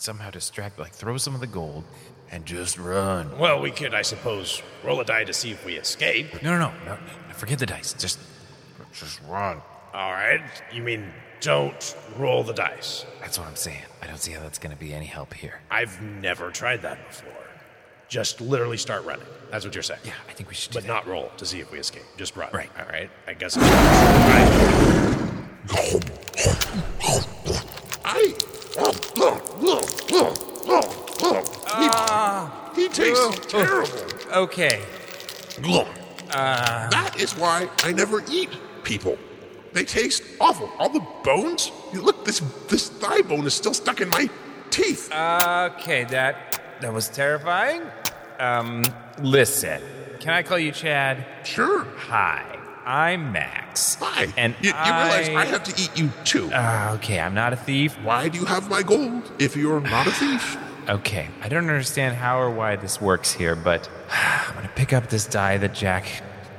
somehow 0.00 0.30
distract, 0.30 0.78
like, 0.78 0.92
throw 0.92 1.16
some 1.16 1.34
of 1.34 1.40
the 1.40 1.46
gold 1.46 1.84
and 2.30 2.46
just 2.46 2.78
run. 2.78 3.38
Well, 3.38 3.60
we 3.60 3.70
could, 3.70 3.94
I 3.94 4.02
suppose, 4.02 4.62
roll 4.84 5.00
a 5.00 5.04
die 5.04 5.24
to 5.24 5.32
see 5.32 5.50
if 5.50 5.64
we 5.64 5.74
escape. 5.74 6.42
No, 6.42 6.58
no, 6.58 6.70
no, 6.70 6.72
no, 6.86 6.98
no 7.28 7.34
forget 7.34 7.58
the 7.58 7.66
dice. 7.66 7.92
Just, 7.94 8.18
just 8.92 9.20
run. 9.28 9.60
All 9.92 10.12
right. 10.12 10.40
You 10.72 10.82
mean 10.82 11.12
don't 11.40 11.96
roll 12.16 12.42
the 12.44 12.52
dice? 12.52 13.04
That's 13.20 13.38
what 13.38 13.48
I'm 13.48 13.56
saying. 13.56 13.82
I 14.02 14.06
don't 14.06 14.20
see 14.20 14.32
how 14.32 14.40
that's 14.42 14.58
gonna 14.58 14.76
be 14.76 14.92
any 14.92 15.06
help 15.06 15.34
here. 15.34 15.60
I've 15.70 16.00
never 16.02 16.50
tried 16.50 16.82
that 16.82 17.08
before. 17.08 17.32
Just 18.08 18.40
literally 18.40 18.76
start 18.76 19.04
running. 19.04 19.26
That's 19.50 19.64
what 19.64 19.74
you're 19.74 19.82
saying. 19.82 20.00
Yeah, 20.04 20.12
I 20.28 20.32
think 20.32 20.48
we 20.48 20.54
should 20.54 20.72
do 20.72 20.76
But 20.78 20.82
that. 20.86 20.92
not 20.92 21.06
roll 21.06 21.30
to 21.38 21.46
see 21.46 21.60
if 21.60 21.72
we 21.72 21.78
escape. 21.78 22.02
Just 22.16 22.36
run. 22.36 22.50
Right. 22.52 22.70
All 22.78 22.86
right. 22.86 23.10
I 23.26 23.34
guess. 23.34 23.56
All 23.56 23.62
right. 23.62 24.50
I. 28.04 28.34
He, 32.92 33.02
he 33.04 33.14
tastes 33.14 33.46
terrible. 33.46 33.88
Okay. 34.32 34.82
Uh 36.30 36.88
that 36.90 37.14
is 37.18 37.32
why 37.36 37.68
I 37.82 37.92
never 37.92 38.22
eat 38.30 38.50
people. 38.84 39.18
They 39.72 39.84
taste 39.84 40.22
awful. 40.40 40.70
All 40.78 40.88
the 40.88 41.04
bones. 41.24 41.70
Look, 41.92 42.24
this 42.24 42.40
this 42.68 42.88
thigh 42.88 43.22
bone 43.22 43.46
is 43.46 43.54
still 43.54 43.74
stuck 43.74 44.00
in 44.00 44.08
my 44.10 44.28
teeth. 44.70 45.10
Okay, 45.12 46.04
that 46.10 46.60
that 46.80 46.92
was 46.92 47.08
terrifying. 47.08 47.82
Um, 48.38 48.84
listen. 49.20 49.80
Can 50.18 50.32
I 50.32 50.42
call 50.42 50.58
you 50.58 50.72
Chad? 50.72 51.24
sure. 51.44 51.84
Hi, 51.96 52.58
I'm 52.84 53.32
Max. 53.32 53.96
Hi. 54.00 54.32
And 54.36 54.54
you, 54.60 54.70
you 54.70 54.74
realize 54.74 55.28
I 55.28 55.44
have 55.44 55.62
to 55.64 55.82
eat 55.82 55.98
you 55.98 56.10
too. 56.24 56.50
Uh, 56.52 56.92
okay, 56.96 57.20
I'm 57.20 57.34
not 57.34 57.52
a 57.52 57.56
thief. 57.56 57.96
why 58.02 58.28
do 58.28 58.38
you 58.38 58.44
have 58.46 58.68
my 58.68 58.82
gold 58.82 59.30
if 59.38 59.56
you're 59.56 59.80
not 59.80 60.06
a 60.06 60.10
thief? 60.10 60.56
Okay, 60.90 61.28
I 61.40 61.48
don't 61.48 61.68
understand 61.70 62.16
how 62.16 62.40
or 62.40 62.50
why 62.50 62.74
this 62.74 63.00
works 63.00 63.32
here, 63.32 63.54
but 63.54 63.88
I'm 64.10 64.54
gonna 64.56 64.72
pick 64.74 64.92
up 64.92 65.06
this 65.06 65.24
die 65.24 65.56
that 65.58 65.72
Jack 65.72 66.04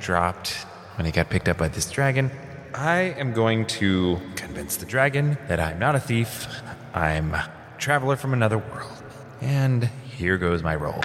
dropped 0.00 0.52
when 0.96 1.04
he 1.04 1.12
got 1.12 1.28
picked 1.28 1.50
up 1.50 1.58
by 1.58 1.68
this 1.68 1.90
dragon. 1.90 2.30
I 2.72 3.00
am 3.18 3.34
going 3.34 3.66
to 3.66 4.18
convince 4.36 4.76
the 4.78 4.86
dragon 4.86 5.36
that 5.48 5.60
I'm 5.60 5.78
not 5.78 5.96
a 5.96 6.00
thief. 6.00 6.46
I'm 6.94 7.34
a 7.34 7.52
traveler 7.76 8.16
from 8.16 8.32
another 8.32 8.56
world. 8.56 9.02
And 9.42 9.84
here 10.16 10.38
goes 10.38 10.62
my 10.62 10.76
roll. 10.76 11.02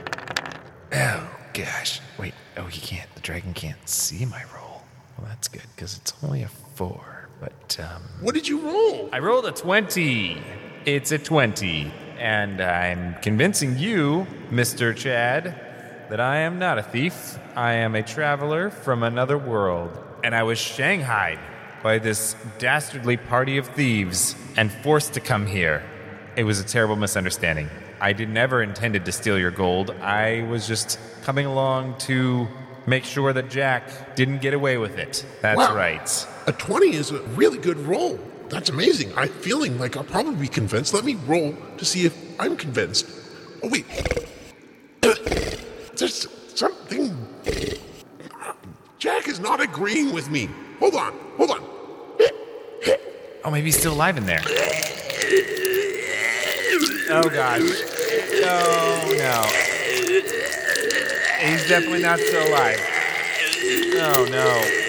Oh, 0.94 1.30
gosh. 1.54 2.00
Wait, 2.18 2.34
oh, 2.56 2.68
he 2.68 2.80
can't. 2.80 3.14
The 3.16 3.20
dragon 3.20 3.54
can't 3.54 3.90
see 3.90 4.24
my 4.26 4.44
roll. 4.56 4.84
Well, 5.18 5.28
that's 5.28 5.50
good, 5.50 5.64
because 5.76 5.98
it's 5.98 6.14
only 6.24 6.44
a 6.44 6.48
four. 6.48 7.28
But, 7.42 7.78
um, 7.82 8.04
What 8.22 8.36
did 8.36 8.48
you 8.48 8.62
roll? 8.62 9.10
I 9.12 9.20
rolled 9.20 9.46
a 9.46 9.52
20. 9.52 10.42
It's 10.86 11.12
a 11.12 11.18
20. 11.18 11.92
And 12.20 12.62
I'm 12.62 13.16
convincing 13.22 13.78
you, 13.78 14.26
Mr. 14.52 14.96
Chad, 14.96 16.08
that 16.10 16.20
I 16.20 16.38
am 16.38 16.58
not 16.60 16.78
a 16.78 16.84
thief. 16.84 17.38
I 17.56 17.74
am 17.74 17.96
a 17.96 18.04
traveler 18.04 18.70
from 18.70 19.04
another 19.04 19.38
world. 19.38 19.98
And 20.24 20.34
I 20.34 20.44
was 20.44 20.58
shanghaied 20.58 21.40
by 21.84 22.00
this 22.00 22.36
dastardly 22.58 23.18
party 23.18 23.58
of 23.58 23.68
thieves 23.68 24.36
and 24.56 24.72
forced 24.72 25.14
to 25.14 25.20
come 25.20 25.46
here. 25.46 25.84
It 26.36 26.44
was 26.44 26.60
a 26.60 26.64
terrible 26.64 26.96
misunderstanding. 26.96 27.70
I 28.00 28.14
did 28.14 28.30
never 28.30 28.62
intended 28.62 29.06
to 29.06 29.12
steal 29.12 29.38
your 29.38 29.52
gold. 29.52 29.92
I 30.02 30.44
was 30.50 30.68
just 30.68 31.00
coming 31.24 31.46
along 31.46 31.98
to 32.00 32.48
make 32.86 33.04
sure 33.04 33.34
that 33.34 33.50
Jack 33.50 34.16
didn't 34.16 34.40
get 34.40 34.54
away 34.54 34.78
with 34.78 34.98
it. 34.98 35.26
That's 35.42 35.58
Wow. 35.58 35.76
right. 35.76 36.28
A 36.48 36.52
20 36.54 36.96
is 36.96 37.12
a 37.12 37.22
really 37.22 37.58
good 37.58 37.78
roll. 37.80 38.20
That's 38.50 38.70
amazing. 38.70 39.12
I'm 39.16 39.30
feeling 39.30 39.80
like 39.80 39.98
I'll 39.98 40.04
probably 40.04 40.36
be 40.36 40.48
convinced. 40.48 40.94
Let 40.94 41.04
me 41.04 41.16
roll 41.28 41.56
to 41.78 41.86
see 41.86 42.06
if 42.06 42.16
I'm 42.40 42.56
convinced. 42.56 43.10
Oh, 43.64 43.70
wait. 43.70 43.86
There's 45.98 46.28
something. 46.56 47.16
Jack 49.00 49.28
is 49.28 49.40
not 49.40 49.62
agreeing 49.62 50.14
with 50.14 50.30
me. 50.30 50.50
Hold 50.80 50.96
on. 50.96 51.14
Hold 51.38 51.52
on. 51.52 51.64
Oh, 53.44 53.52
maybe 53.52 53.66
he's 53.66 53.78
still 53.78 53.94
alive 53.94 54.18
in 54.18 54.26
there. 54.26 54.42
Oh 57.10 57.30
gosh. 57.30 57.62
Oh 58.44 59.16
no. 59.18 59.46
He's 61.40 61.68
definitely 61.70 62.02
not 62.02 62.20
still 62.20 62.48
alive. 62.50 62.80
Oh 63.96 64.28
no. 64.30 64.87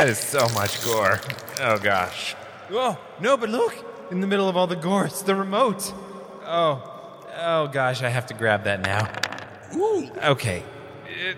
That 0.00 0.08
is 0.08 0.18
so 0.18 0.48
much 0.54 0.82
gore. 0.82 1.20
Oh 1.60 1.76
gosh. 1.76 2.34
Oh 2.70 2.98
no, 3.20 3.36
but 3.36 3.50
look! 3.50 3.74
In 4.10 4.22
the 4.22 4.26
middle 4.26 4.48
of 4.48 4.56
all 4.56 4.66
the 4.66 4.74
gore, 4.74 5.04
it's 5.04 5.20
the 5.20 5.34
remote. 5.34 5.92
Oh. 6.46 7.26
Oh 7.36 7.66
gosh, 7.66 8.02
I 8.02 8.08
have 8.08 8.24
to 8.28 8.34
grab 8.34 8.64
that 8.64 8.80
now. 8.80 9.10
Ooh, 9.76 10.08
Okay. 10.24 10.62
It, 11.06 11.36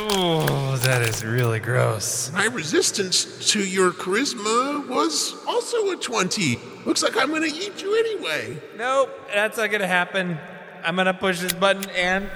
oh, 0.00 0.78
that 0.84 1.02
is 1.02 1.22
really 1.22 1.60
gross. 1.60 2.32
my 2.32 2.46
resistance 2.46 3.50
to 3.50 3.62
your 3.62 3.90
charisma 3.92 4.88
was 4.88 5.34
also 5.46 5.90
a 5.90 5.96
20. 5.96 6.58
Looks 6.86 7.02
like 7.02 7.14
I'm 7.14 7.28
going 7.28 7.42
to 7.42 7.54
eat 7.54 7.82
you 7.82 7.94
anyway. 7.94 8.56
Nope, 8.78 9.10
that's 9.34 9.58
not 9.58 9.70
gonna 9.70 9.86
happen. 9.86 10.38
I'm 10.82 10.96
gonna 10.96 11.12
push 11.12 11.40
this 11.40 11.52
button 11.52 11.90
and. 11.90 12.30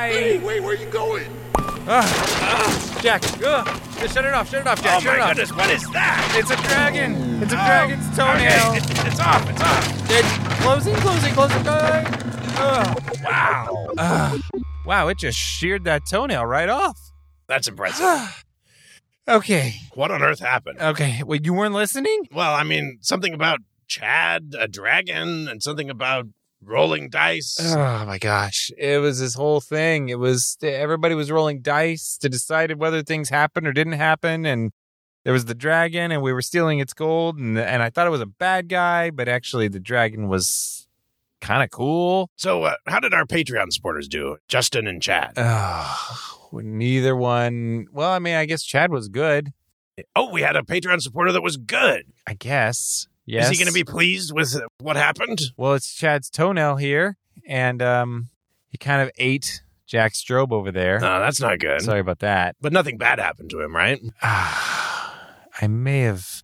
Hey, 0.00 0.38
Bye! 0.38 0.44
wait, 0.44 0.60
where 0.60 0.72
are 0.72 0.74
you 0.74 0.90
going? 0.90 1.30
Ah, 1.86 2.02
ah, 2.40 2.98
Jack, 3.00 3.22
ugh, 3.44 3.68
just 4.00 4.14
shut 4.14 4.24
it 4.24 4.34
off, 4.34 4.50
shut 4.50 4.60
it 4.62 4.66
off, 4.66 4.82
Jack, 4.82 4.96
Oh 4.96 5.00
shut 5.00 5.14
it 5.14 5.18
my 5.18 5.24
off. 5.24 5.30
goodness, 5.36 5.52
what 5.56 5.70
is 5.70 5.82
that? 5.92 6.34
It's 6.38 6.50
a 6.50 6.56
dragon! 6.68 7.42
It's 7.42 7.52
a 7.52 7.56
Oh, 7.56 7.66
dragon's 7.66 8.16
toenail! 8.16 8.68
Okay, 8.68 8.78
it's, 8.78 8.90
it's 9.06 9.20
off, 9.20 9.48
it's 9.50 9.62
off. 9.62 10.10
It's 10.10 10.62
closing, 10.62 10.94
closing, 10.96 11.32
closing! 11.34 11.66
Ugh. 12.56 13.02
Wow. 13.24 13.86
Ugh. 13.98 14.40
Wow, 14.86 15.08
it 15.08 15.18
just 15.18 15.38
sheared 15.38 15.84
that 15.84 16.02
toenail 16.08 16.44
right 16.46 16.68
off. 16.68 16.98
That's 17.48 17.68
impressive. 17.68 18.44
Okay, 19.26 19.76
what 19.94 20.10
on 20.10 20.22
earth 20.22 20.40
happened? 20.40 20.78
okay, 20.78 21.22
wait, 21.24 21.46
you 21.46 21.54
weren't 21.54 21.74
listening? 21.74 22.28
Well, 22.30 22.52
I 22.52 22.62
mean, 22.62 22.98
something 23.00 23.32
about 23.32 23.60
Chad, 23.88 24.52
a 24.58 24.68
dragon, 24.68 25.48
and 25.48 25.62
something 25.62 25.88
about 25.88 26.26
rolling 26.64 27.08
dice. 27.10 27.58
Oh 27.60 28.04
my 28.06 28.18
gosh. 28.18 28.70
It 28.76 29.00
was 29.00 29.20
this 29.20 29.34
whole 29.34 29.60
thing. 29.60 30.08
It 30.08 30.18
was 30.18 30.56
everybody 30.62 31.14
was 31.14 31.30
rolling 31.30 31.60
dice 31.62 32.16
to 32.18 32.28
decide 32.28 32.76
whether 32.78 33.02
things 33.02 33.28
happened 33.28 33.66
or 33.66 33.72
didn't 33.72 33.94
happen 33.94 34.44
and 34.46 34.72
there 35.24 35.32
was 35.32 35.46
the 35.46 35.54
dragon 35.54 36.12
and 36.12 36.22
we 36.22 36.32
were 36.32 36.42
stealing 36.42 36.80
its 36.80 36.92
gold 36.92 37.38
and 37.38 37.58
and 37.58 37.82
I 37.82 37.90
thought 37.90 38.06
it 38.06 38.10
was 38.10 38.20
a 38.20 38.26
bad 38.26 38.68
guy, 38.68 39.10
but 39.10 39.28
actually 39.28 39.68
the 39.68 39.80
dragon 39.80 40.28
was 40.28 40.86
kind 41.40 41.62
of 41.62 41.70
cool. 41.70 42.30
So, 42.36 42.62
uh, 42.64 42.74
how 42.86 43.00
did 43.00 43.12
our 43.14 43.24
Patreon 43.26 43.72
supporters 43.72 44.08
do? 44.08 44.38
Justin 44.48 44.86
and 44.86 45.00
Chad. 45.02 45.34
Oh, 45.36 46.60
neither 46.62 47.14
one. 47.14 47.86
Well, 47.92 48.10
I 48.10 48.18
mean, 48.18 48.34
I 48.34 48.46
guess 48.46 48.62
Chad 48.62 48.90
was 48.90 49.08
good. 49.08 49.52
oh, 50.16 50.30
we 50.30 50.42
had 50.42 50.56
a 50.56 50.62
Patreon 50.62 51.00
supporter 51.02 51.32
that 51.32 51.42
was 51.42 51.56
good. 51.56 52.04
I 52.26 52.34
guess. 52.34 53.06
Yes. 53.26 53.44
Is 53.46 53.50
he 53.50 53.56
going 53.64 53.72
to 53.72 53.74
be 53.74 53.84
pleased 53.84 54.32
with 54.34 54.54
what 54.80 54.96
happened? 54.96 55.40
Well, 55.56 55.74
it's 55.74 55.94
Chad's 55.94 56.28
toenail 56.30 56.76
here 56.76 57.16
and 57.46 57.80
um 57.82 58.28
he 58.68 58.78
kind 58.78 59.02
of 59.02 59.10
ate 59.18 59.62
Jack 59.86 60.12
Strobe 60.14 60.50
over 60.52 60.72
there. 60.72 60.98
No, 60.98 61.20
that's 61.20 61.40
not 61.40 61.58
good. 61.58 61.82
Sorry 61.82 62.00
about 62.00 62.20
that. 62.20 62.56
But 62.60 62.72
nothing 62.72 62.96
bad 62.98 63.18
happened 63.18 63.50
to 63.50 63.60
him, 63.60 63.74
right? 63.74 64.00
I 64.22 65.66
may 65.68 66.00
have 66.00 66.42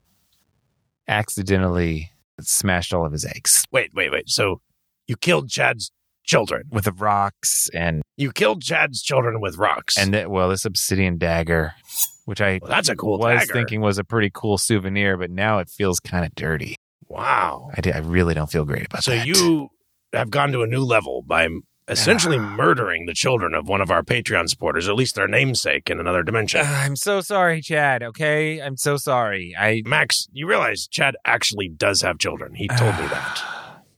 accidentally 1.09 2.12
smashed 2.40 2.95
all 2.95 3.05
of 3.05 3.12
his 3.12 3.25
eggs 3.25 3.66
Wait, 3.73 3.93
wait, 3.95 4.11
wait. 4.12 4.29
So, 4.31 4.61
you 5.07 5.16
killed 5.16 5.49
Chad's 5.51 5.90
children. 6.25 6.62
with 6.71 6.85
the 6.85 6.93
rocks 6.93 7.69
and 7.75 8.03
You 8.16 8.31
killed 8.33 8.62
Chad's 8.62 9.03
children 9.03 9.40
with 9.40 9.57
rocks. 9.57 9.99
and 9.99 10.14
the, 10.14 10.31
well, 10.31 10.49
this 10.51 10.64
obsidian 10.64 11.19
dagger, 11.19 11.75
which 12.31 12.40
I 12.40 12.61
well, 12.62 12.71
that's 12.71 12.88
a 12.88 12.95
cool 12.95 13.19
was 13.19 13.40
dagger. 13.40 13.53
thinking 13.53 13.81
was 13.81 13.99
a 13.99 14.05
pretty 14.05 14.31
cool 14.33 14.57
souvenir, 14.57 15.16
but 15.16 15.33
now 15.33 15.59
it 15.59 15.69
feels 15.69 15.99
kind 15.99 16.25
of 16.25 16.33
dirty. 16.37 16.77
Wow. 17.09 17.71
I, 17.77 17.81
di- 17.81 17.90
I 17.90 17.99
really 17.99 18.35
don't 18.35 18.49
feel 18.49 18.64
great 18.64 18.87
about 18.87 19.03
So 19.03 19.11
that. 19.11 19.27
So 19.27 19.43
you 19.43 19.71
have 20.12 20.31
gone 20.31 20.53
to 20.53 20.62
a 20.62 20.66
new 20.69 20.85
level 20.85 21.23
by 21.27 21.49
essentially 21.88 22.38
murdering 22.38 23.07
the 23.07 23.14
children 23.14 23.53
of 23.53 23.69
one 23.69 23.81
of 23.81 23.90
our 23.90 24.05
Patreon 24.05 24.49
supporters, 24.49 24.88
at 24.88 24.95
least 24.95 25.16
their 25.16 25.27
namesake 25.27 25.90
in 25.90 25.99
another 25.99 26.23
dimension. 26.23 26.61
Uh, 26.61 26.64
I'm 26.69 26.95
so 26.95 27.21
sorry, 27.21 27.61
Chad. 27.61 28.05
Okay, 28.05 28.62
I'm 28.62 28.77
so 28.77 28.97
sorry. 28.97 29.57
I 29.59 29.83
Max, 29.85 30.29
you 30.33 30.47
realize 30.47 30.87
Chad 30.87 31.16
actually 31.25 31.69
does 31.69 32.01
have 32.03 32.19
children. 32.19 32.55
He 32.55 32.69
told 32.69 32.95
me 32.95 33.09
that. 33.09 33.43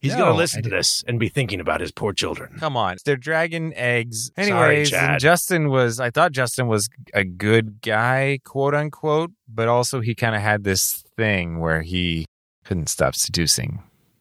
He's 0.02 0.12
No, 0.12 0.18
going 0.18 0.32
to 0.32 0.36
listen 0.36 0.62
to 0.64 0.68
this 0.68 1.04
and 1.06 1.18
be 1.20 1.28
thinking 1.28 1.60
about 1.60 1.80
his 1.80 1.92
poor 1.92 2.12
children. 2.12 2.56
Come 2.58 2.76
on. 2.76 2.96
They're 3.04 3.16
dragon 3.16 3.72
eggs. 3.76 4.32
Sorry, 4.36 4.50
Anyways, 4.50 4.90
Chad. 4.90 5.20
Justin 5.20 5.68
was, 5.70 6.00
I 6.00 6.10
thought 6.10 6.32
Justin 6.32 6.66
was 6.66 6.88
a 7.14 7.22
good 7.24 7.80
guy, 7.80 8.40
quote 8.44 8.74
unquote, 8.74 9.30
but 9.48 9.68
also 9.68 10.00
he 10.00 10.14
kind 10.16 10.34
of 10.34 10.42
had 10.42 10.64
this 10.64 11.04
thing 11.16 11.60
where 11.60 11.82
he 11.82 12.26
couldn't 12.64 12.88
stop 12.88 13.14
seducing 13.14 13.80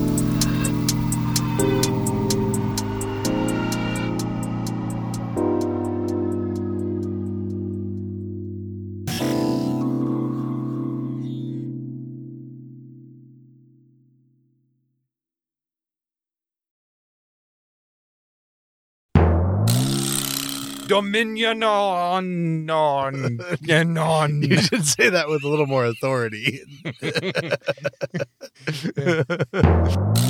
dominion 20.95 21.65
on, 21.65 22.71
on, 22.71 23.41
and 23.69 23.99
on. 23.99 24.43
You 24.43 24.59
should 24.59 24.87
say 24.87 25.09
that 25.09 25.29
with 25.29 25.43
a 25.43 25.49
little 25.49 25.67
more 25.67 25.85
authority. 25.85 26.61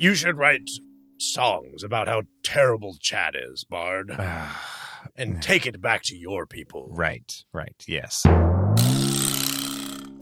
You 0.00 0.14
should 0.14 0.38
write 0.38 0.70
songs 1.18 1.82
about 1.82 2.06
how 2.06 2.22
terrible 2.44 2.94
Chad 3.00 3.34
is, 3.34 3.64
Bard, 3.64 4.14
ah, 4.16 5.08
and 5.16 5.42
take 5.42 5.66
it 5.66 5.80
back 5.80 6.04
to 6.04 6.16
your 6.16 6.46
people. 6.46 6.88
Right, 6.92 7.42
right, 7.52 7.74
yes. 7.88 8.24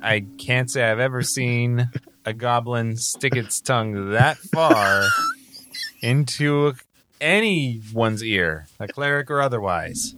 I 0.02 0.24
can't 0.38 0.70
say 0.70 0.82
I've 0.82 0.98
ever 0.98 1.20
seen 1.20 1.90
a 2.24 2.32
goblin 2.32 2.96
stick 2.96 3.36
its 3.36 3.60
tongue 3.60 4.12
that 4.12 4.38
far 4.38 5.04
into 6.02 6.72
anyone's 7.20 8.22
ear, 8.22 8.66
a 8.78 8.88
cleric 8.88 9.30
or 9.30 9.40
otherwise. 9.40 10.14